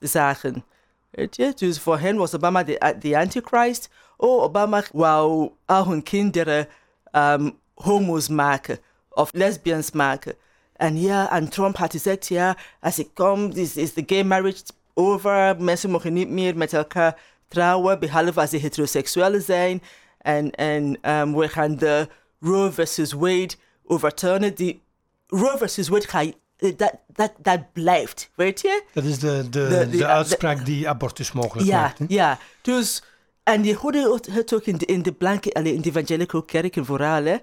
zagen. 0.00 0.64
Weet 1.10 1.36
je? 1.36 1.52
Dus 1.54 1.80
voor 1.80 1.98
hen 1.98 2.16
was 2.16 2.34
Obama 2.34 2.62
de, 2.62 2.94
de 2.98 3.18
antichrist. 3.18 3.88
Oh, 4.16 4.42
Obama 4.42 4.82
wou 4.92 5.50
al 5.64 5.86
hun 5.86 6.02
kinderen 6.02 6.68
um, 7.12 7.58
homo's 7.74 8.28
maken 8.28 8.78
of 9.10 9.32
lesbians 9.32 9.90
maken. 9.90 10.34
En 10.76 11.00
ja, 11.00 11.30
en 11.30 11.48
Trump 11.48 11.76
had 11.76 11.90
gezegd, 11.90 12.26
ja, 12.26 12.56
als 12.80 12.98
ik 12.98 13.08
kom, 13.14 13.50
is, 13.52 13.76
is 13.76 13.94
de 13.94 14.02
gay 14.06 14.22
marriage 14.22 14.64
over. 14.94 15.56
Mensen 15.58 15.90
mogen 15.90 16.12
niet 16.12 16.28
meer 16.28 16.56
met 16.56 16.72
elkaar 16.72 17.20
trouwen, 17.48 17.98
behalve 17.98 18.40
als 18.40 18.50
ze 18.50 18.56
heteroseksuelen 18.56 19.42
zijn. 19.42 19.82
En, 20.18 20.50
en 20.50 21.10
um, 21.10 21.36
we 21.36 21.48
gaan 21.48 21.76
de 21.76 22.08
Roe 22.40 22.72
versus 22.72 23.12
Wade 23.12 23.54
overturnen. 23.84 24.54
Die 24.54 24.82
Roe 25.26 25.54
versus 25.58 25.88
Wade 25.88 26.08
ga 26.08 26.24
dat, 26.76 26.92
dat, 27.06 27.32
dat 27.38 27.72
blijft, 27.72 28.30
weet 28.34 28.60
je? 28.60 28.82
Dat 28.92 29.04
is 29.04 29.18
de, 29.18 29.46
de, 29.50 29.68
de, 29.68 29.96
de 29.96 30.06
uitspraak 30.06 30.64
die 30.64 30.88
abortus 30.88 31.32
mogelijk 31.32 31.68
ja, 31.68 31.80
maakt. 31.80 31.98
Hè? 31.98 32.04
Ja, 32.08 32.38
dus... 32.62 33.02
En 33.42 33.64
je 33.64 33.74
hoorde 33.74 34.20
het 34.30 34.54
ook 34.54 34.64
in 34.64 34.76
de, 34.76 34.86
in 34.86 35.02
de 35.02 35.12
blanke, 35.12 35.50
in 35.50 35.80
de 35.80 35.88
evangelical 35.88 36.42
kerken 36.42 36.84
vooral, 36.84 37.24
hè. 37.24 37.36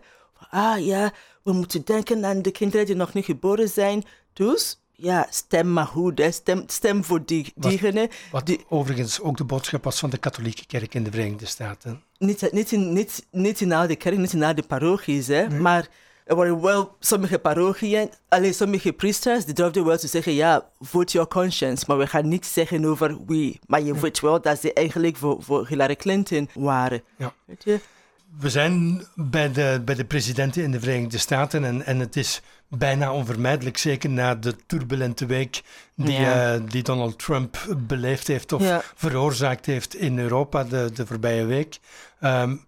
Ah 0.49 0.85
ja, 0.85 1.11
we 1.43 1.53
moeten 1.53 1.85
denken 1.85 2.25
aan 2.25 2.41
de 2.41 2.51
kinderen 2.51 2.85
die 2.85 2.95
nog 2.95 3.13
niet 3.13 3.25
geboren 3.25 3.69
zijn. 3.69 4.03
Dus 4.33 4.81
ja, 4.91 5.27
stem 5.29 5.73
maar 5.73 5.85
goed, 5.85 6.17
hè. 6.17 6.31
Stem, 6.31 6.63
stem 6.67 7.03
voor 7.03 7.25
die, 7.25 7.53
diegenen. 7.55 8.09
Wat, 8.31 8.45
die, 8.45 8.65
overigens 8.69 9.19
ook 9.19 9.37
de 9.37 9.43
boodschap 9.43 9.83
was 9.83 9.99
van 9.99 10.09
de 10.09 10.17
katholieke 10.17 10.65
kerk 10.65 10.93
in 10.93 11.03
de 11.03 11.11
Verenigde 11.11 11.45
Staten. 11.45 12.03
Niet, 12.17 12.51
niet, 12.51 12.71
in, 12.71 12.93
niet, 12.93 13.25
niet 13.31 13.61
in 13.61 13.73
al 13.73 13.87
de 13.87 13.95
kerk, 13.95 14.17
niet 14.17 14.33
in 14.33 14.43
al 14.43 14.55
de 14.55 14.63
parochies, 14.63 15.27
hè. 15.27 15.47
Nee. 15.47 15.59
Maar 15.59 15.87
er 16.25 16.35
waren 16.35 16.61
wel 16.61 16.95
sommige 16.99 17.39
parochieën, 17.39 18.09
alleen 18.29 18.53
sommige 18.53 18.93
priesters, 18.93 19.45
die 19.45 19.53
durfden 19.53 19.85
wel 19.85 19.97
te 19.97 20.07
zeggen, 20.07 20.33
ja, 20.33 20.69
vote 20.79 21.11
your 21.11 21.27
conscience. 21.27 21.83
Maar 21.87 21.97
we 21.97 22.07
gaan 22.07 22.27
niet 22.27 22.45
zeggen 22.45 22.85
over 22.85 23.17
wie. 23.25 23.59
Maar 23.67 23.81
je 23.81 23.99
weet 23.99 24.19
wel 24.19 24.41
dat 24.41 24.59
ze 24.59 24.73
eigenlijk 24.73 25.17
voor, 25.17 25.43
voor 25.43 25.67
Hillary 25.67 25.95
Clinton 25.95 26.49
waren. 26.53 27.03
Ja. 27.17 27.33
Weet 27.45 27.63
je? 27.63 27.79
We 28.39 28.49
zijn 28.49 29.05
bij 29.15 29.51
de, 29.51 29.81
bij 29.85 29.95
de 29.95 30.05
presidenten 30.05 30.63
in 30.63 30.71
de 30.71 30.79
Verenigde 30.79 31.17
Staten 31.17 31.63
en, 31.63 31.85
en 31.85 31.99
het 31.99 32.15
is 32.15 32.41
bijna 32.67 33.13
onvermijdelijk, 33.13 33.77
zeker 33.77 34.09
na 34.09 34.35
de 34.35 34.55
turbulente 34.65 35.25
week 35.25 35.61
die, 35.95 36.19
ja. 36.19 36.55
uh, 36.55 36.61
die 36.67 36.83
Donald 36.83 37.19
Trump 37.19 37.57
beleefd 37.77 38.27
heeft 38.27 38.51
of 38.51 38.61
ja. 38.61 38.81
veroorzaakt 38.95 39.65
heeft 39.65 39.95
in 39.95 40.19
Europa 40.19 40.63
de, 40.63 40.89
de 40.93 41.05
voorbije 41.05 41.45
week. 41.45 41.79
Um, 42.21 42.63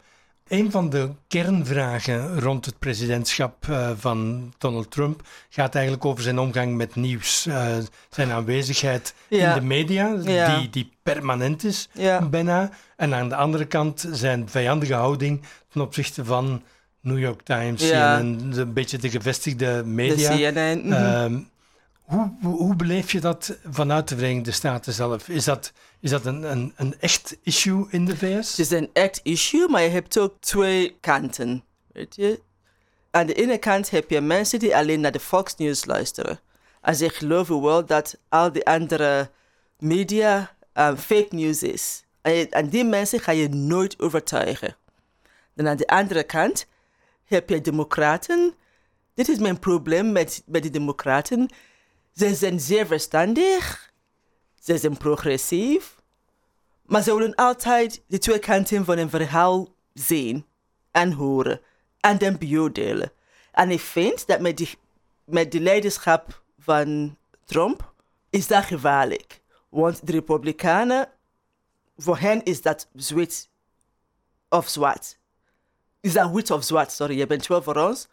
een 0.47 0.71
van 0.71 0.89
de 0.89 1.09
kernvragen 1.27 2.39
rond 2.39 2.65
het 2.65 2.79
presidentschap 2.79 3.65
uh, 3.69 3.89
van 3.97 4.51
Donald 4.57 4.91
Trump 4.91 5.21
gaat 5.49 5.75
eigenlijk 5.75 6.05
over 6.05 6.23
zijn 6.23 6.39
omgang 6.39 6.75
met 6.75 6.95
nieuws. 6.95 7.45
Uh, 7.47 7.65
zijn 8.09 8.31
aanwezigheid 8.31 9.13
ja. 9.27 9.49
in 9.49 9.59
de 9.59 9.65
media, 9.65 10.17
ja. 10.23 10.57
die, 10.57 10.69
die 10.69 10.91
permanent 11.03 11.63
is 11.63 11.89
ja. 11.91 12.21
bijna. 12.21 12.69
En 12.95 13.13
aan 13.13 13.29
de 13.29 13.35
andere 13.35 13.65
kant 13.65 14.07
zijn 14.11 14.49
vijandige 14.49 14.93
houding 14.93 15.41
ten 15.69 15.81
opzichte 15.81 16.25
van 16.25 16.63
New 17.01 17.19
York 17.19 17.41
Times 17.41 17.89
en 17.89 18.51
een 18.55 18.73
beetje 18.73 18.97
de 18.97 19.09
gevestigde 19.09 19.83
media. 19.85 20.35
De 20.35 20.51
CNN. 20.51 21.47
Hoe, 22.05 22.31
hoe, 22.41 22.75
beleef 22.75 23.11
je 23.11 23.19
dat 23.19 23.57
vanuit 23.69 24.07
de 24.07 24.15
Verenigde 24.15 24.51
Staten 24.51 24.93
zelf? 24.93 25.29
Is 25.29 25.43
dat, 25.43 25.71
is 25.99 26.09
dat 26.09 26.25
een, 26.25 26.51
een, 26.51 26.73
een 26.75 26.99
echt 26.99 27.37
issue 27.43 27.87
in 27.89 28.05
de 28.05 28.17
VS? 28.17 28.49
Het 28.49 28.59
is 28.59 28.71
een 28.71 28.89
echt 28.93 29.19
issue, 29.23 29.69
maar 29.69 29.81
je 29.81 29.89
hebt 29.89 30.17
ook 30.17 30.35
twee 30.39 30.97
kanten. 30.99 31.63
Weet 31.93 32.15
je? 32.15 32.41
Aan 33.11 33.25
de 33.25 33.33
ene 33.33 33.57
kant 33.57 33.89
heb 33.89 34.09
je 34.09 34.21
mensen 34.21 34.59
die 34.59 34.75
alleen 34.75 34.99
naar 34.99 35.11
de 35.11 35.19
Fox 35.19 35.55
News 35.55 35.85
luisteren. 35.85 36.39
En 36.81 36.95
ze 36.95 37.09
geloven 37.09 37.61
wel 37.61 37.85
dat 37.85 38.17
al 38.29 38.51
die 38.51 38.65
andere 38.65 39.29
media 39.79 40.55
um, 40.73 40.97
fake 40.97 41.35
news 41.35 41.63
is. 41.63 42.03
En, 42.21 42.51
en 42.51 42.69
die 42.69 42.83
mensen 42.83 43.19
ga 43.19 43.31
je 43.31 43.49
nooit 43.49 43.99
overtuigen. 43.99 44.75
Dan 45.53 45.67
aan 45.67 45.77
de 45.77 45.87
andere 45.87 46.23
kant 46.23 46.67
heb 47.25 47.49
je 47.49 47.61
democraten. 47.61 48.53
Dit 49.13 49.29
is 49.29 49.37
mijn 49.37 49.59
probleem 49.59 50.11
met, 50.11 50.43
met 50.45 50.63
de 50.63 50.69
democraten. 50.69 51.49
Ze 52.15 52.35
zijn 52.35 52.59
zeer 52.59 52.87
verstandig, 52.87 53.91
ze 54.59 54.77
zijn 54.77 54.97
progressief, 54.97 55.95
maar 56.85 57.03
ze 57.03 57.15
willen 57.15 57.35
altijd 57.35 58.03
de 58.07 58.17
twee 58.17 58.39
kanten 58.39 58.85
van 58.85 58.97
een 58.97 59.09
verhaal 59.09 59.67
zien 59.93 60.45
en 60.91 61.11
horen 61.11 61.61
en 61.99 62.17
dan 62.17 62.37
beoordelen. 62.37 63.11
En 63.51 63.71
ik 63.71 63.79
vind 63.79 64.27
dat 64.27 64.39
met 64.39 64.57
de, 64.57 64.69
met 65.23 65.51
de 65.51 65.59
leiderschap 65.59 66.41
van 66.59 67.17
Trump 67.45 67.93
is 68.29 68.47
dat 68.47 68.63
gevaarlijk. 68.63 69.41
Want 69.69 70.07
de 70.07 70.11
Republikeinen, 70.11 71.09
voor 71.97 72.17
hen 72.17 72.43
is 72.43 72.61
dat 72.61 72.87
wit 72.91 73.49
of 74.49 74.69
zwart. 74.69 75.17
Is 75.99 76.13
dat 76.13 76.31
wit 76.31 76.51
of 76.51 76.63
zwart, 76.63 76.91
sorry, 76.91 77.17
je 77.17 77.27
bent 77.27 77.47
wel 77.47 77.63
voor 77.63 77.75
ons 77.75 78.07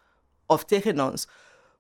of 0.46 0.64
tegen 0.64 1.00
ons. 1.00 1.28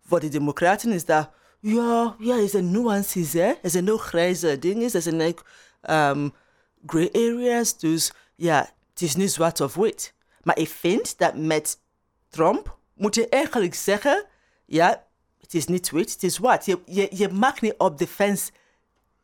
Voor 0.06 0.20
de 0.20 0.28
Democraten 0.28 0.92
is 0.92 1.04
dat 1.04 1.30
ja, 1.62 2.16
ja, 2.18 2.38
er 2.38 2.48
zijn 2.48 2.70
nuances, 2.70 3.32
hè. 3.32 3.52
Er 3.62 3.70
zijn 3.70 3.90
ook 3.92 4.00
grijze 4.00 4.58
dingen, 4.58 4.92
er 4.92 5.02
zijn 5.02 5.20
ook 5.20 5.44
um, 5.90 6.32
gray 6.86 7.08
areas. 7.12 7.78
Dus 7.78 8.12
ja, 8.34 8.70
het 8.90 9.02
is 9.02 9.16
niet 9.16 9.32
zwart 9.32 9.60
of 9.60 9.74
wit. 9.74 10.14
Maar 10.42 10.58
ik 10.58 10.68
vind 10.68 11.18
dat 11.18 11.36
met 11.36 11.78
Trump 12.28 12.76
moet 12.94 13.14
je 13.14 13.28
eigenlijk 13.28 13.74
zeggen, 13.74 14.24
ja, 14.66 15.04
het 15.40 15.54
is 15.54 15.66
niet 15.66 15.90
wit, 15.90 16.12
het 16.12 16.22
is 16.22 16.34
zwart. 16.34 16.64
Je, 16.64 16.78
je, 16.84 17.08
je 17.10 17.28
mag 17.28 17.60
niet 17.60 17.74
op 17.78 17.98
de 17.98 18.06
fence 18.06 18.50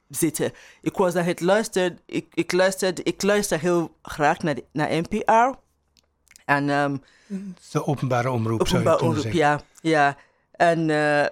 zitten. 0.08 0.52
Ik 0.82 0.96
was 0.96 1.14
naar 1.14 1.24
het 1.24 1.40
luisteren, 1.40 1.98
ik, 2.06 2.26
ik, 2.34 2.52
luisterde, 2.52 3.02
ik 3.02 3.22
luister 3.22 3.60
heel 3.60 3.94
graag 4.02 4.38
naar, 4.38 4.56
naar 4.72 4.88
NPR. 4.90 5.58
En, 6.44 6.68
um, 6.68 7.02
de 7.70 7.86
openbare 7.86 8.30
omroep, 8.30 8.60
openbare 8.60 8.98
zou 8.98 9.12
je 9.12 9.16
omroep, 9.16 9.32
ja. 9.32 9.60
ja. 9.80 10.16
En... 10.52 10.88
Uh, 10.88 11.26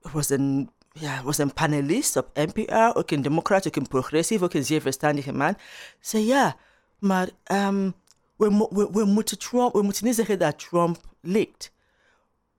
was 0.00 0.28
een, 0.28 0.70
ja, 0.92 1.22
was 1.22 1.38
een 1.38 1.52
panelist 1.52 2.16
op 2.16 2.30
NPR, 2.34 2.98
ook 2.98 3.10
een 3.10 3.22
democrat, 3.22 3.66
ook 3.66 3.76
een 3.76 3.88
progressief, 3.88 4.42
ook 4.42 4.54
een 4.54 4.64
zeer 4.64 4.80
verstandige 4.80 5.32
man. 5.32 5.56
Zei 6.00 6.26
ja, 6.26 6.56
maar 6.98 7.28
um, 7.52 7.94
we, 8.36 8.68
we, 8.70 8.88
we, 8.92 9.04
moeten 9.04 9.38
Trump, 9.38 9.72
we 9.72 9.82
moeten 9.82 10.04
niet 10.04 10.14
zeggen 10.14 10.38
dat 10.38 10.58
Trump 10.58 11.00
liegt. 11.20 11.72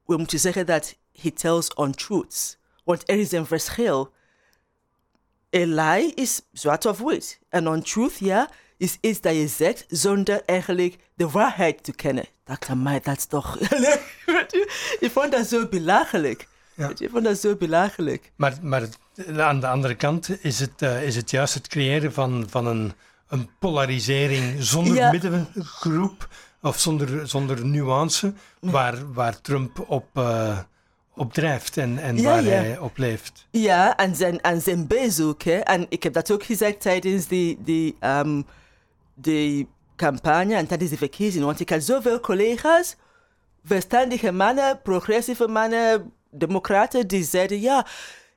We 0.06 0.18
moeten 0.18 0.40
zeggen 0.40 0.66
dat 0.66 0.98
he 1.22 1.32
tells 1.32 1.72
untruths. 1.78 2.58
Want 2.84 3.10
er 3.10 3.20
is 3.20 3.32
een 3.32 3.46
verschil. 3.46 4.12
Een 5.50 5.74
lie 5.74 6.14
is 6.14 6.42
zwart 6.52 6.86
of 6.86 7.00
wit. 7.00 7.40
En 7.50 7.66
untruth, 7.66 8.18
ja, 8.18 8.50
is 8.78 8.98
iets 9.02 9.22
dat 9.22 9.36
je 9.36 9.48
zegt 9.48 9.86
zonder 9.88 10.42
eigenlijk 10.46 10.96
de 11.14 11.30
waarheid 11.30 11.84
te 11.84 11.92
kennen. 11.92 12.26
Dr. 12.44 12.76
Mij, 12.76 13.00
dat 13.00 13.18
is 13.18 13.26
toch... 13.26 13.58
Dat 15.30 15.48
zo 15.48 15.68
belachelijk. 15.68 16.48
Ja. 16.80 16.90
Ik 16.98 17.10
vond 17.12 17.24
dat 17.24 17.40
zo 17.40 17.56
belachelijk. 17.56 18.32
Maar, 18.36 18.58
maar 18.62 18.90
aan 19.38 19.60
de 19.60 19.68
andere 19.68 19.96
kant 19.96 20.44
is 20.44 20.60
het, 20.60 20.82
uh, 20.82 21.04
is 21.04 21.16
het 21.16 21.32
juist 21.32 21.54
het 21.54 21.68
creëren 21.68 22.14
van, 22.14 22.46
van 22.50 22.66
een, 22.66 22.94
een 23.28 23.50
polarisering 23.60 24.64
zonder 24.64 24.96
ja. 24.96 25.12
middengroep 25.12 26.28
of 26.62 26.80
zonder, 26.80 27.28
zonder 27.28 27.66
nuance, 27.66 28.34
waar, 28.60 29.14
waar 29.14 29.42
Trump 29.42 29.90
op, 29.90 30.06
uh, 30.14 30.60
op 31.16 31.34
drijft 31.34 31.78
en, 31.78 31.98
en 31.98 32.18
ja, 32.18 32.24
waar 32.24 32.44
hij 32.44 32.78
op 32.78 32.98
leeft. 32.98 33.48
Ja, 33.52 33.98
en 33.98 34.16
zijn, 34.16 34.42
en 34.42 34.62
zijn 34.62 34.88
bezoek. 34.88 35.44
Hè. 35.44 35.58
En 35.58 35.86
ik 35.90 36.04
heb 36.04 36.14
dat 36.14 36.32
ook 36.32 36.44
gezegd 36.44 36.82
tijdens 36.82 37.28
die, 37.28 37.58
die, 37.64 37.96
um, 38.02 38.46
die 39.14 39.68
campagne 39.96 40.56
en 40.56 40.68
tijdens 40.68 40.90
de 40.90 40.98
verkiezingen. 40.98 41.48
Want 41.48 41.60
ik 41.60 41.70
had 41.70 41.84
zoveel 41.84 42.20
collega's, 42.20 42.96
verstandige 43.64 44.32
mannen, 44.32 44.82
progressieve 44.82 45.48
mannen, 45.48 46.12
democraten 46.32 47.08
die 47.08 47.24
zeiden, 47.24 47.62
ja, 47.62 47.86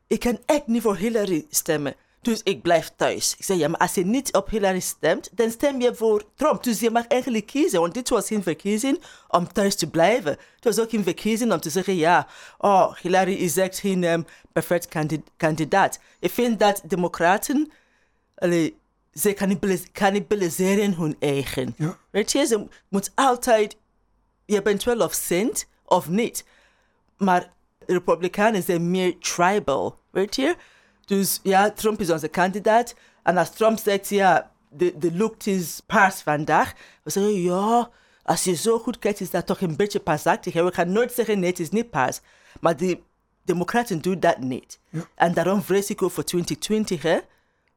ik 0.07 0.21
kan 0.21 0.39
echt 0.47 0.67
niet 0.67 0.83
voor 0.83 0.97
Hillary 0.97 1.47
stemmen. 1.51 1.95
Dus 2.23 2.41
ik 2.43 2.63
blijf 2.63 2.93
thuis. 2.97 3.35
Ik 3.39 3.45
zei, 3.45 3.59
ja, 3.59 3.69
maar 3.69 3.81
als 3.81 3.95
je 3.95 4.05
niet 4.05 4.33
op 4.33 4.51
Hillary 4.51 4.81
stemt, 4.81 5.29
dan 5.33 5.51
stem 5.51 5.81
je 5.81 5.95
voor 5.95 6.25
Trump. 6.35 6.63
Dus 6.63 6.81
je 6.81 6.91
mag 6.91 7.07
eigenlijk 7.07 7.47
kiezen, 7.47 7.81
want 7.81 7.95
dit 7.95 8.09
was 8.09 8.27
geen 8.27 8.43
verkiezing 8.43 9.01
om 9.29 9.53
thuis 9.53 9.77
te 9.77 9.91
blijven. 9.91 10.31
Het 10.31 10.65
was 10.65 10.81
ook 10.81 10.91
geen 10.91 11.03
verkiezing 11.03 11.53
om 11.53 11.61
te 11.61 11.71
zeggen, 11.71 11.95
ja, 11.97 12.27
oh, 12.59 12.95
Hillary 12.95 13.35
is 13.35 13.57
echt 13.57 13.79
geen 13.79 14.05
um, 14.05 14.27
perfect 14.53 14.89
kandidaat. 15.37 15.99
Ik 16.21 16.31
vind 16.31 16.59
dat 16.59 16.83
democraten, 16.85 17.73
allee, 18.35 18.77
ze 19.13 19.33
cannibalis 19.33 19.93
cannibaliseren 19.93 20.95
hun 20.95 21.17
eigen. 21.19 21.75
Ja. 21.77 21.99
Weet 22.11 22.33
je, 22.33 22.47
ze 22.47 22.67
moet 22.89 23.11
altijd, 23.15 23.77
je 24.45 24.63
bent 24.63 24.85
wel 24.85 25.01
of 25.01 25.13
sint 25.13 25.67
of 25.85 26.09
niet. 26.09 26.45
Maar 27.17 27.53
Republikeinen 27.87 28.63
zijn 28.63 28.91
meer 28.91 29.19
tribal, 29.19 29.99
weet 30.11 30.37
je? 30.37 30.57
Dus 31.05 31.41
ja, 31.43 31.71
Trump 31.71 32.01
is 32.01 32.11
onze 32.11 32.29
kandidaat. 32.29 32.95
En 33.23 33.37
als 33.37 33.51
Trump 33.51 33.79
zegt, 33.79 34.09
ja, 34.09 34.51
de, 34.71 34.99
de 34.99 35.17
look 35.17 35.45
is 35.45 35.81
paars 35.87 36.21
vandaag. 36.21 36.73
We 37.03 37.11
zeggen, 37.11 37.43
ja, 37.43 37.91
als 38.23 38.45
je 38.45 38.55
zo 38.55 38.79
goed 38.79 38.99
kijkt, 38.99 39.21
is 39.21 39.31
dat 39.31 39.47
toch 39.47 39.61
een 39.61 39.77
beetje 39.77 40.01
paasachtig. 40.01 40.55
We 40.55 40.73
gaan 40.73 40.93
nooit 40.93 41.13
zeggen, 41.13 41.41
nee, 41.41 41.51
het 41.51 41.59
is 41.61 41.71
niet 41.71 41.91
paars. 41.91 42.21
Maar 42.61 42.77
de 42.77 43.01
democraten 43.45 44.01
doen 44.01 44.21
dat 44.21 44.39
niet. 44.39 44.81
En 45.15 45.35
daarom 45.35 45.63
vrees 45.63 45.91
ik 45.91 46.03
ook 46.03 46.11
voor 46.11 46.25
2020, 46.25 47.03
hè. 47.03 47.19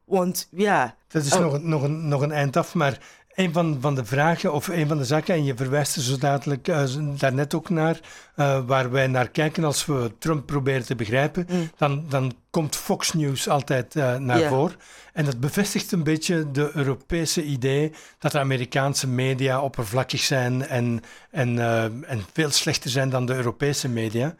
Want 0.04 0.48
ja... 0.50 0.96
Dat 1.08 1.24
is 1.24 1.32
oh, 1.32 1.40
nog, 1.40 1.62
nog, 1.62 1.82
een, 1.82 2.08
nog 2.08 2.20
een 2.20 2.32
eind 2.32 2.56
af, 2.56 2.74
maar 2.74 2.98
een 3.36 3.52
van, 3.52 3.78
van 3.80 3.94
de 3.94 4.04
vragen, 4.04 4.52
of 4.52 4.68
een 4.68 4.88
van 4.88 4.98
de 4.98 5.04
zaken, 5.04 5.34
en 5.34 5.44
je 5.44 5.56
verwijst 5.56 5.96
er 5.96 6.02
zo 6.02 6.16
dadelijk 6.18 6.68
uh, 6.68 6.84
daarnet 7.18 7.54
ook 7.54 7.68
naar, 7.68 8.00
uh, 8.36 8.66
waar 8.66 8.90
wij 8.90 9.06
naar 9.06 9.28
kijken 9.28 9.64
als 9.64 9.86
we 9.86 10.12
Trump 10.18 10.46
proberen 10.46 10.84
te 10.86 10.94
begrijpen, 10.94 11.46
Mm. 11.50 11.70
dan, 11.76 12.04
dan 12.08 12.34
komt 12.50 12.76
Fox 12.76 13.12
News 13.12 13.48
altijd 13.48 13.94
uh, 13.94 14.16
naar 14.16 14.48
voren. 14.48 14.76
En 15.12 15.24
dat 15.24 15.40
bevestigt 15.40 15.92
een 15.92 16.02
beetje 16.02 16.50
de 16.50 16.70
Europese 16.74 17.44
idee 17.44 17.92
dat 18.18 18.32
de 18.32 18.38
Amerikaanse 18.38 19.08
media 19.08 19.60
oppervlakkig 19.60 20.20
zijn 20.20 20.66
en, 20.66 21.00
en, 21.30 21.58
en 22.06 22.24
veel 22.32 22.50
slechter 22.50 22.90
zijn 22.90 23.10
dan 23.10 23.26
de 23.26 23.34
Europese 23.34 23.88
media. 23.88 24.34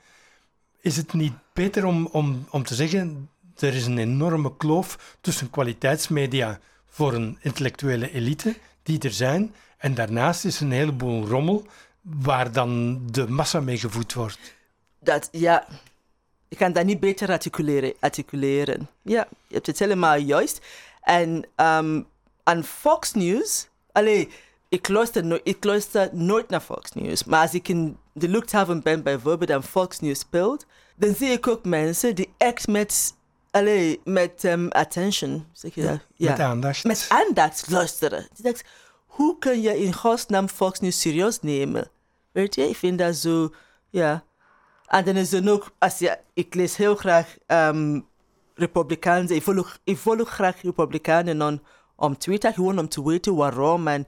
Is 0.80 0.96
het 0.96 1.12
niet 1.12 1.32
beter 1.52 1.84
om, 1.84 2.06
om, 2.06 2.46
om 2.50 2.62
te 2.62 2.74
zeggen, 2.74 3.28
er 3.58 3.74
is 3.74 3.86
een 3.86 3.98
enorme 3.98 4.56
kloof 4.56 5.16
tussen 5.20 5.50
kwaliteitsmedia 5.50 6.58
voor 6.86 7.14
een 7.14 7.38
intellectuele 7.40 8.12
elite 8.12 8.56
die 8.86 9.00
er 9.00 9.12
zijn. 9.12 9.54
En 9.78 9.94
daarnaast 9.94 10.44
is 10.44 10.60
een 10.60 10.70
heleboel 10.70 11.26
rommel 11.26 11.66
waar 12.00 12.52
dan 12.52 13.00
de 13.10 13.28
massa 13.28 13.60
mee 13.60 13.78
gevoed 13.78 14.12
wordt. 14.12 14.54
Dat, 15.00 15.28
ja, 15.32 15.66
ik 16.48 16.58
kan 16.58 16.72
dat 16.72 16.84
niet 16.84 17.00
beter 17.00 17.30
articuleren. 17.30 17.94
articuleren. 18.00 18.88
Ja, 19.02 19.28
je 19.46 19.54
hebt 19.54 19.66
het 19.66 19.78
helemaal 19.78 20.16
juist. 20.16 20.60
En 21.02 21.46
um, 21.56 22.06
aan 22.42 22.64
Fox 22.64 23.12
News, 23.12 23.68
allee, 23.92 24.28
ik 24.68 24.88
luister, 24.88 25.40
ik 25.44 25.64
luister 25.64 26.08
nooit 26.12 26.48
naar 26.48 26.60
Fox 26.60 26.92
News. 26.92 27.24
Maar 27.24 27.40
als 27.40 27.54
ik 27.54 27.68
in 27.68 27.96
de 28.12 28.28
luchthaven 28.28 28.82
ben 28.82 29.02
bijvoorbeeld 29.02 29.50
en 29.50 29.62
Fox 29.62 30.00
News 30.00 30.18
speelt, 30.18 30.66
dan 30.96 31.14
zie 31.14 31.28
ik 31.28 31.46
ook 31.46 31.64
mensen 31.64 32.14
die 32.14 32.32
echt 32.36 32.66
met, 32.66 33.14
allee, 33.56 34.00
met 34.04 34.44
um, 34.44 34.68
attention, 34.68 35.46
zeg 35.52 35.74
je 35.74 35.82
dat? 35.82 36.00
Ja, 36.14 36.30
met 36.30 36.40
aandacht. 36.40 36.84
Met 36.84 37.06
aandacht 37.08 37.70
luisteren. 37.70 38.28
Hoe 39.06 39.38
kun 39.38 39.60
je 39.60 39.78
in 39.82 39.92
godsnaam 39.92 40.48
Fox 40.48 40.80
News 40.80 41.00
serieus 41.00 41.40
nemen? 41.40 41.90
Weet 42.32 42.54
je, 42.54 42.68
ik 42.68 42.76
vind 42.76 42.98
dat 42.98 43.16
zo, 43.16 43.54
ja. 43.90 44.24
En 44.86 45.04
dan 45.04 45.16
is 45.16 45.32
er 45.32 45.50
ook, 45.50 45.70
als 45.78 45.98
je, 45.98 46.18
ik 46.34 46.54
lees 46.54 46.76
heel 46.76 46.94
graag 46.94 47.36
um, 47.46 48.06
Republikeinen, 48.54 49.34
ik 49.34 49.42
volg, 49.42 49.78
ik 49.84 49.96
volg 49.96 50.28
graag 50.28 50.62
Republikeinen 50.62 51.42
on, 51.42 51.62
om 51.96 52.18
Twitter, 52.18 52.52
gewoon 52.52 52.78
om 52.78 52.88
te 52.88 53.04
weten 53.04 53.34
waarom. 53.34 53.88
En, 53.88 54.06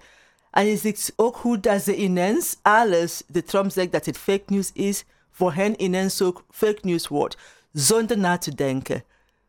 en 0.51 0.67
je 0.67 0.77
ziet 0.77 1.13
ook 1.17 1.37
hoe 1.37 1.61
dat 1.61 1.83
ze 1.83 1.97
ineens 1.97 2.57
alles, 2.63 3.23
de 3.27 3.43
Trump 3.43 3.71
zegt 3.71 3.93
dat 3.93 4.07
het 4.07 4.19
fake 4.19 4.45
news 4.47 4.71
is, 4.73 5.05
voor 5.31 5.53
hen 5.53 5.83
ineens 5.83 6.23
ook 6.23 6.45
fake 6.51 6.81
news 6.83 7.09
wordt, 7.09 7.37
zonder 7.73 8.19
na 8.19 8.39
te 8.39 8.55
denken. 8.55 9.05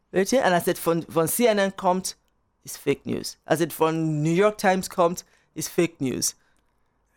Weet 0.09 0.29
je, 0.29 0.39
en 0.39 0.53
als 0.53 0.65
het 0.65 0.79
van, 0.79 1.03
van 1.07 1.27
CNN 1.27 1.75
komt, 1.75 2.17
is 2.61 2.75
fake 2.75 2.99
news. 3.03 3.37
Als 3.43 3.59
het 3.59 3.73
van 3.73 4.21
New 4.21 4.35
York 4.35 4.57
Times 4.57 4.87
komt, 4.87 5.25
is 5.53 5.67
fake 5.67 5.95
news. 5.97 6.35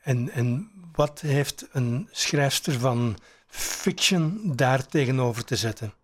En, 0.02 0.30
en 0.30 0.70
wat 0.92 1.20
heeft 1.20 1.68
een 1.72 2.08
schrijfster 2.10 2.78
van 2.78 3.16
fiction 3.46 4.52
daar 4.56 4.86
tegenover 4.86 5.44
te 5.44 5.56
zetten? 5.56 5.94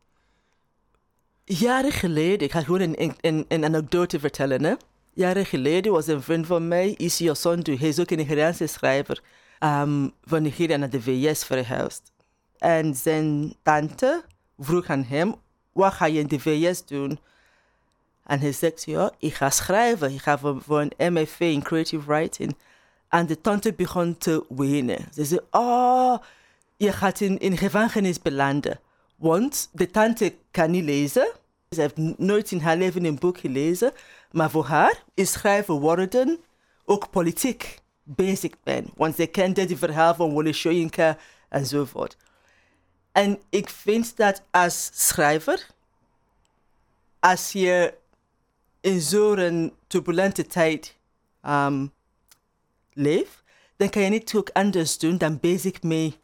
Jaren 1.45 1.93
geleden, 1.93 2.47
ik 2.47 2.53
ga 2.53 2.63
gewoon 2.63 2.81
een, 2.81 3.17
een, 3.21 3.45
een 3.49 3.65
anekdote 3.65 4.21
vertellen. 4.21 4.65
Hè? 4.65 4.75
Jaren 5.13 5.47
geleden 5.47 5.93
was 5.93 6.07
een 6.07 6.23
vriend 6.23 6.47
van 6.47 6.69
mij, 6.69 6.95
Isi 6.97 7.31
Osondu, 7.31 7.77
hij 7.77 7.89
is 7.89 8.01
ook 8.01 8.11
een 8.11 8.17
Nigeriaanse 8.17 8.67
schrijver, 8.67 9.23
um, 9.61 10.13
van 10.25 10.43
Nigeria 10.43 10.77
naar 10.77 10.91
de 10.91 11.03
VS 11.03 11.45
verhuisd. 11.45 12.13
En 12.59 12.95
zijn 12.95 13.55
tante 13.63 14.25
vroeg 14.59 14.87
aan 14.87 15.03
hem, 15.03 15.35
wat 15.79 15.93
ga 15.93 16.05
je 16.07 16.21
in 16.21 16.27
de 16.27 16.41
VS 16.41 16.85
doen? 16.85 17.19
En 18.25 18.41
hij 18.41 18.53
zegt, 18.53 18.85
ja, 18.85 19.13
ik 19.19 19.35
ga 19.35 19.51
schrijven. 19.51 20.13
Ik 20.13 20.21
ga 20.21 20.39
voor, 20.39 20.81
een 20.97 21.13
MFA 21.13 21.45
in 21.45 21.63
creative 21.63 22.07
writing. 22.07 22.57
En 23.09 23.27
de 23.27 23.41
tante 23.41 23.73
begon 23.73 24.19
te 24.19 24.45
wenen. 24.49 25.07
Ze 25.13 25.25
zei, 25.25 25.41
oh, 25.51 26.19
je 26.77 26.93
gaat 26.93 27.21
in, 27.21 27.39
in 27.39 27.57
gevangenis 27.57 28.23
belanden. 28.23 28.81
Want 29.17 29.69
de 29.73 29.91
tante 29.91 30.35
kan 30.51 30.71
niet 30.71 30.85
lezen. 30.85 31.31
Ze 31.71 31.81
heeft 31.81 31.97
nooit 32.19 32.51
in 32.51 32.61
haar 32.61 32.77
leven 32.77 33.05
een 33.05 33.19
boek 33.19 33.39
gelezen. 33.39 33.93
Maar 34.33 34.51
voor 34.51 34.65
haar 34.65 35.03
is 35.15 35.33
schrijven 35.33 35.75
worden 35.75 36.39
ook 36.85 37.11
politiek 37.11 37.79
basic 38.03 38.55
ben. 38.63 38.87
Want 38.97 39.15
ze 39.17 39.27
kende 39.27 39.65
die 39.65 39.77
verhaal 39.77 40.15
van 40.15 40.33
Wole 40.33 40.53
Soyinka 40.53 41.17
enzovoort. 41.49 42.17
En 43.19 43.41
ik 43.49 43.69
vind 43.69 44.17
dat 44.17 44.43
als 44.51 44.91
schrijver, 44.93 45.67
als 47.21 47.53
je 47.53 47.95
in 48.81 49.01
zo'n 49.01 49.73
turbulente 49.87 50.47
tijd 50.47 50.97
um, 51.47 51.93
leeft, 52.93 53.43
dan 53.77 53.89
kan 53.91 54.03
je 54.03 54.09
niet 54.09 54.35
ook 54.35 54.51
anders 54.53 54.99
doen 54.99 55.19
dan 55.19 55.41
basic 55.41 55.83
mee 55.83 56.17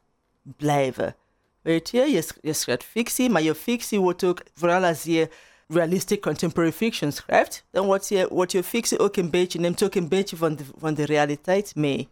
blijven. 0.43 1.17
Weet 1.63 1.91
je, 1.91 2.25
je, 2.43 2.53
schrijft 2.53 2.85
fictie, 2.85 3.31
maar 3.31 3.43
je 3.43 3.55
fictie 3.55 4.01
wordt 4.01 4.25
ook, 4.25 4.43
vooral 4.55 4.85
als 4.85 5.03
je 5.03 5.29
realistic 5.69 6.23
contemporary 6.23 6.73
fiction 6.73 7.13
schrijft, 7.13 7.65
dan 7.71 7.87
wordt 7.87 8.09
je, 8.09 8.29
wordt 8.29 8.53
je 8.53 8.65
fictie 8.65 8.99
ook 8.99 9.17
een 9.17 9.31
beetje, 9.31 9.61
neemt 9.61 9.83
ook 9.83 9.95
een 9.95 10.09
beetje 10.09 10.37
van 10.37 10.57
de, 10.57 10.65
van 10.79 10.95
de 10.95 11.05
realiteit 11.05 11.75
mee. 11.75 12.09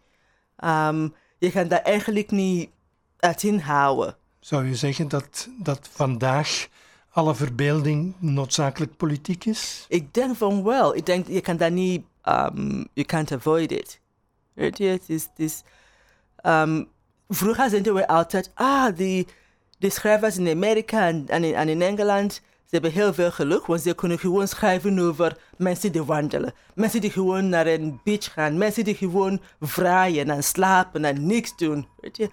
Um, 0.64 1.14
je 1.38 1.50
kan 1.50 1.68
dat 1.68 1.82
eigenlijk 1.82 2.30
niet 2.30 2.70
uit 3.18 3.42
inhouden. 3.42 4.20
Zou 4.42 4.66
je 4.66 4.74
zeggen 4.74 5.08
dat, 5.08 5.48
dat 5.58 5.88
vandaag 5.92 6.68
alle 7.10 7.34
verbeelding 7.34 8.14
noodzakelijk 8.18 8.96
politiek 8.96 9.44
is? 9.44 9.86
Ik 9.88 10.14
denk 10.14 10.36
van 10.36 10.62
wel. 10.62 10.96
Ik 10.96 11.06
denk, 11.06 11.26
je 11.26 11.40
kan 11.40 11.56
dat 11.56 11.72
niet, 11.72 12.04
um, 12.24 12.86
you 12.92 13.06
can't 13.06 13.32
avoid 13.32 13.70
it. 13.70 14.00
Weet 14.52 14.78
je, 14.78 14.84
het 14.84 15.02
is, 15.06 15.28
is 15.36 15.62
um, 16.46 16.88
vroeger 17.28 17.70
zeiden 17.70 17.94
we 17.94 18.06
altijd, 18.08 18.50
ah, 18.54 18.96
die, 18.96 19.26
die 19.78 19.90
schrijvers 19.90 20.36
in 20.36 20.48
Amerika 20.48 21.06
en, 21.06 21.24
en, 21.28 21.44
in, 21.44 21.54
en 21.54 21.68
in 21.68 21.82
Engeland, 21.82 22.32
ze 22.32 22.78
hebben 22.78 22.92
heel 22.92 23.14
veel 23.14 23.30
geluk, 23.30 23.66
want 23.66 23.80
ze 23.80 23.94
kunnen 23.94 24.18
gewoon 24.18 24.48
schrijven 24.48 24.98
over 24.98 25.36
mensen 25.56 25.92
die 25.92 26.02
wandelen. 26.02 26.54
Mensen 26.74 27.00
die 27.00 27.10
gewoon 27.10 27.48
naar 27.48 27.66
een 27.66 28.00
beach 28.04 28.32
gaan. 28.32 28.58
Mensen 28.58 28.84
die 28.84 28.94
gewoon 28.94 29.40
vraaien 29.60 30.30
en 30.30 30.44
slapen 30.44 31.04
en 31.04 31.26
niks 31.26 31.56
doen. 31.56 31.86
Weet 32.00 32.16
je? 32.16 32.28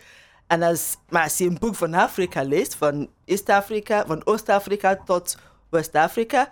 En 0.49 0.61
als, 0.61 0.97
maar 1.09 1.23
als 1.23 1.37
je 1.37 1.45
een 1.45 1.57
boek 1.59 1.75
van 1.75 1.93
Afrika 1.93 2.43
leest, 2.43 2.75
van 2.75 3.09
East-Afrika, 3.25 4.05
van 4.05 4.25
Oost-Afrika 4.25 4.95
tot 5.05 5.37
West-Afrika, 5.69 6.51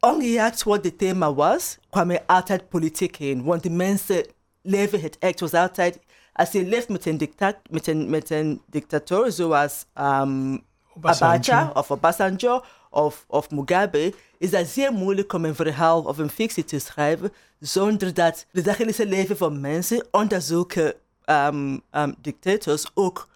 ongeacht 0.00 0.62
wat 0.62 0.84
het 0.84 0.98
thema 0.98 1.34
was, 1.34 1.78
kwam 1.90 2.10
er 2.10 2.22
altijd 2.26 2.68
politiek 2.68 3.16
heen. 3.16 3.44
Want 3.44 3.62
de 3.62 3.70
mensen 3.70 4.26
leven 4.62 5.00
het 5.00 5.18
echt. 5.18 5.40
was 5.40 5.52
altijd, 5.52 5.98
als 6.32 6.52
je 6.52 6.64
leeft 6.64 6.88
met 6.88 7.06
een, 7.06 7.18
dictat, 7.18 7.56
met 7.70 7.86
een, 7.86 8.10
met 8.10 8.30
een 8.30 8.62
dictator 8.66 9.32
zoals 9.32 9.84
um, 9.94 10.64
Abacha 11.02 11.70
of 11.74 11.90
Obasanjo 11.90 12.64
of, 12.90 13.24
of 13.28 13.50
Mugabe, 13.50 14.14
is 14.38 14.50
dat 14.50 14.66
zeer 14.66 14.92
moeilijk 14.92 15.32
om 15.32 15.44
een 15.44 15.54
verhaal 15.54 16.02
of 16.02 16.18
een 16.18 16.30
fictie 16.30 16.64
te 16.64 16.78
schrijven 16.78 17.32
zonder 17.58 18.14
dat 18.14 18.46
het 18.52 18.64
dagelijkse 18.64 19.06
leven 19.06 19.36
van 19.36 19.60
mensen 19.60 20.06
onder 20.10 20.42
zulke 20.42 20.96
um, 21.26 21.82
um, 21.92 22.14
dictators 22.18 22.90
ook 22.94 23.28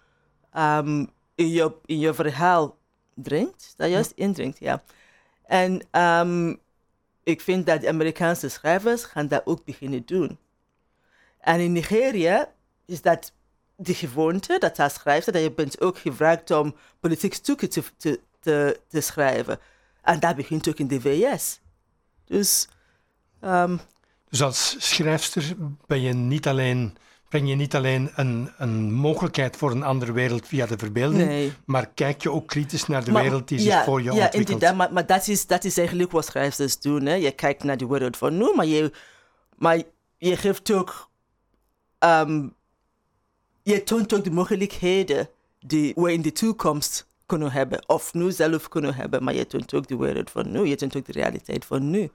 um, 0.57 1.09
in, 1.35 1.49
je, 1.49 1.73
in 1.85 1.99
je 1.99 2.13
verhaal 2.13 2.77
dringt, 3.15 3.73
dat 3.77 3.89
juist 3.89 4.11
indringt, 4.15 4.59
ja. 4.59 4.83
En 5.45 5.81
ik 7.23 7.41
vind 7.41 7.65
dat 7.65 7.81
de 7.81 7.87
Amerikaanse 7.87 8.49
schrijvers 8.49 9.03
gaan 9.03 9.27
dat 9.27 9.41
ook 9.45 9.65
beginnen 9.65 10.05
doen. 10.05 10.37
En 11.39 11.59
in 11.59 11.71
Nigeria 11.71 12.51
is 12.85 13.01
dat 13.01 13.33
de 13.75 13.93
gewoonte 13.93 14.57
dat 14.59 14.79
als 14.79 14.93
schrijver, 14.93 15.31
dat 15.31 15.41
je 15.41 15.51
bent 15.51 15.81
ook 15.81 15.97
gevraagd 15.97 16.51
om 16.51 16.75
politiek 16.99 17.33
stukken 17.33 17.69
te, 17.69 17.83
te, 17.97 18.19
te, 18.39 18.79
te 18.87 19.01
schrijven. 19.01 19.59
En 20.01 20.19
dat 20.19 20.35
begint 20.35 20.67
ook 20.69 20.79
in 20.79 20.87
de 20.87 21.01
VS. 21.01 21.59
Dus... 22.25 22.67
Um, 23.41 23.79
dus 24.29 24.41
als 24.41 24.75
schrijfster 24.79 25.55
ben 25.87 26.01
je 26.01 26.13
niet 26.13 26.47
alleen, 26.47 26.97
breng 27.31 27.49
je 27.49 27.55
niet 27.55 27.75
alleen 27.75 28.11
een, 28.15 28.49
een 28.57 28.93
mogelijkheid 28.93 29.57
voor 29.57 29.71
een 29.71 29.83
andere 29.83 30.11
wereld 30.11 30.47
via 30.47 30.65
de 30.65 30.77
verbeelding, 30.77 31.27
nee. 31.27 31.53
maar 31.65 31.89
kijk 31.93 32.21
je 32.21 32.31
ook 32.31 32.47
kritisch 32.47 32.87
naar 32.87 33.03
de 33.03 33.11
maar, 33.11 33.23
wereld 33.23 33.47
die 33.47 33.63
ja, 33.63 33.75
zich 33.75 33.83
voor 33.83 33.99
je 33.99 34.05
ja, 34.05 34.11
ontwikkelt. 34.11 34.49
Inderdaad, 34.49 34.75
maar, 34.75 34.93
maar 34.93 35.05
dat, 35.05 35.27
is, 35.27 35.47
dat 35.47 35.63
is 35.63 35.77
eigenlijk 35.77 36.11
wat 36.11 36.25
schrijvers 36.25 36.79
doen. 36.79 37.05
Hè? 37.05 37.13
Je 37.13 37.31
kijkt 37.31 37.63
naar 37.63 37.77
de 37.77 37.87
wereld 37.87 38.17
van 38.17 38.37
nu, 38.37 38.53
maar 38.55 38.65
je, 38.65 38.91
maar 39.57 39.81
je 40.17 40.37
geeft 40.37 40.71
ook... 40.71 41.09
Um, 41.99 42.53
je 43.63 43.83
toont 43.83 44.13
ook 44.13 44.23
de 44.23 44.31
mogelijkheden 44.31 45.29
die 45.59 45.93
we 45.95 46.13
in 46.13 46.21
de 46.21 46.31
toekomst 46.31 47.07
kunnen 47.25 47.51
hebben. 47.51 47.83
Of 47.87 48.13
nu 48.13 48.31
zelf 48.31 48.67
kunnen 48.67 48.95
hebben, 48.95 49.23
maar 49.23 49.33
je 49.33 49.47
toont 49.47 49.73
ook 49.73 49.87
de 49.87 49.97
wereld 49.97 50.31
van 50.31 50.51
nu. 50.51 50.65
Je 50.65 50.75
toont 50.75 50.95
ook 50.95 51.05
de 51.05 51.11
realiteit 51.11 51.65
van 51.65 51.89
nu. 51.89 52.11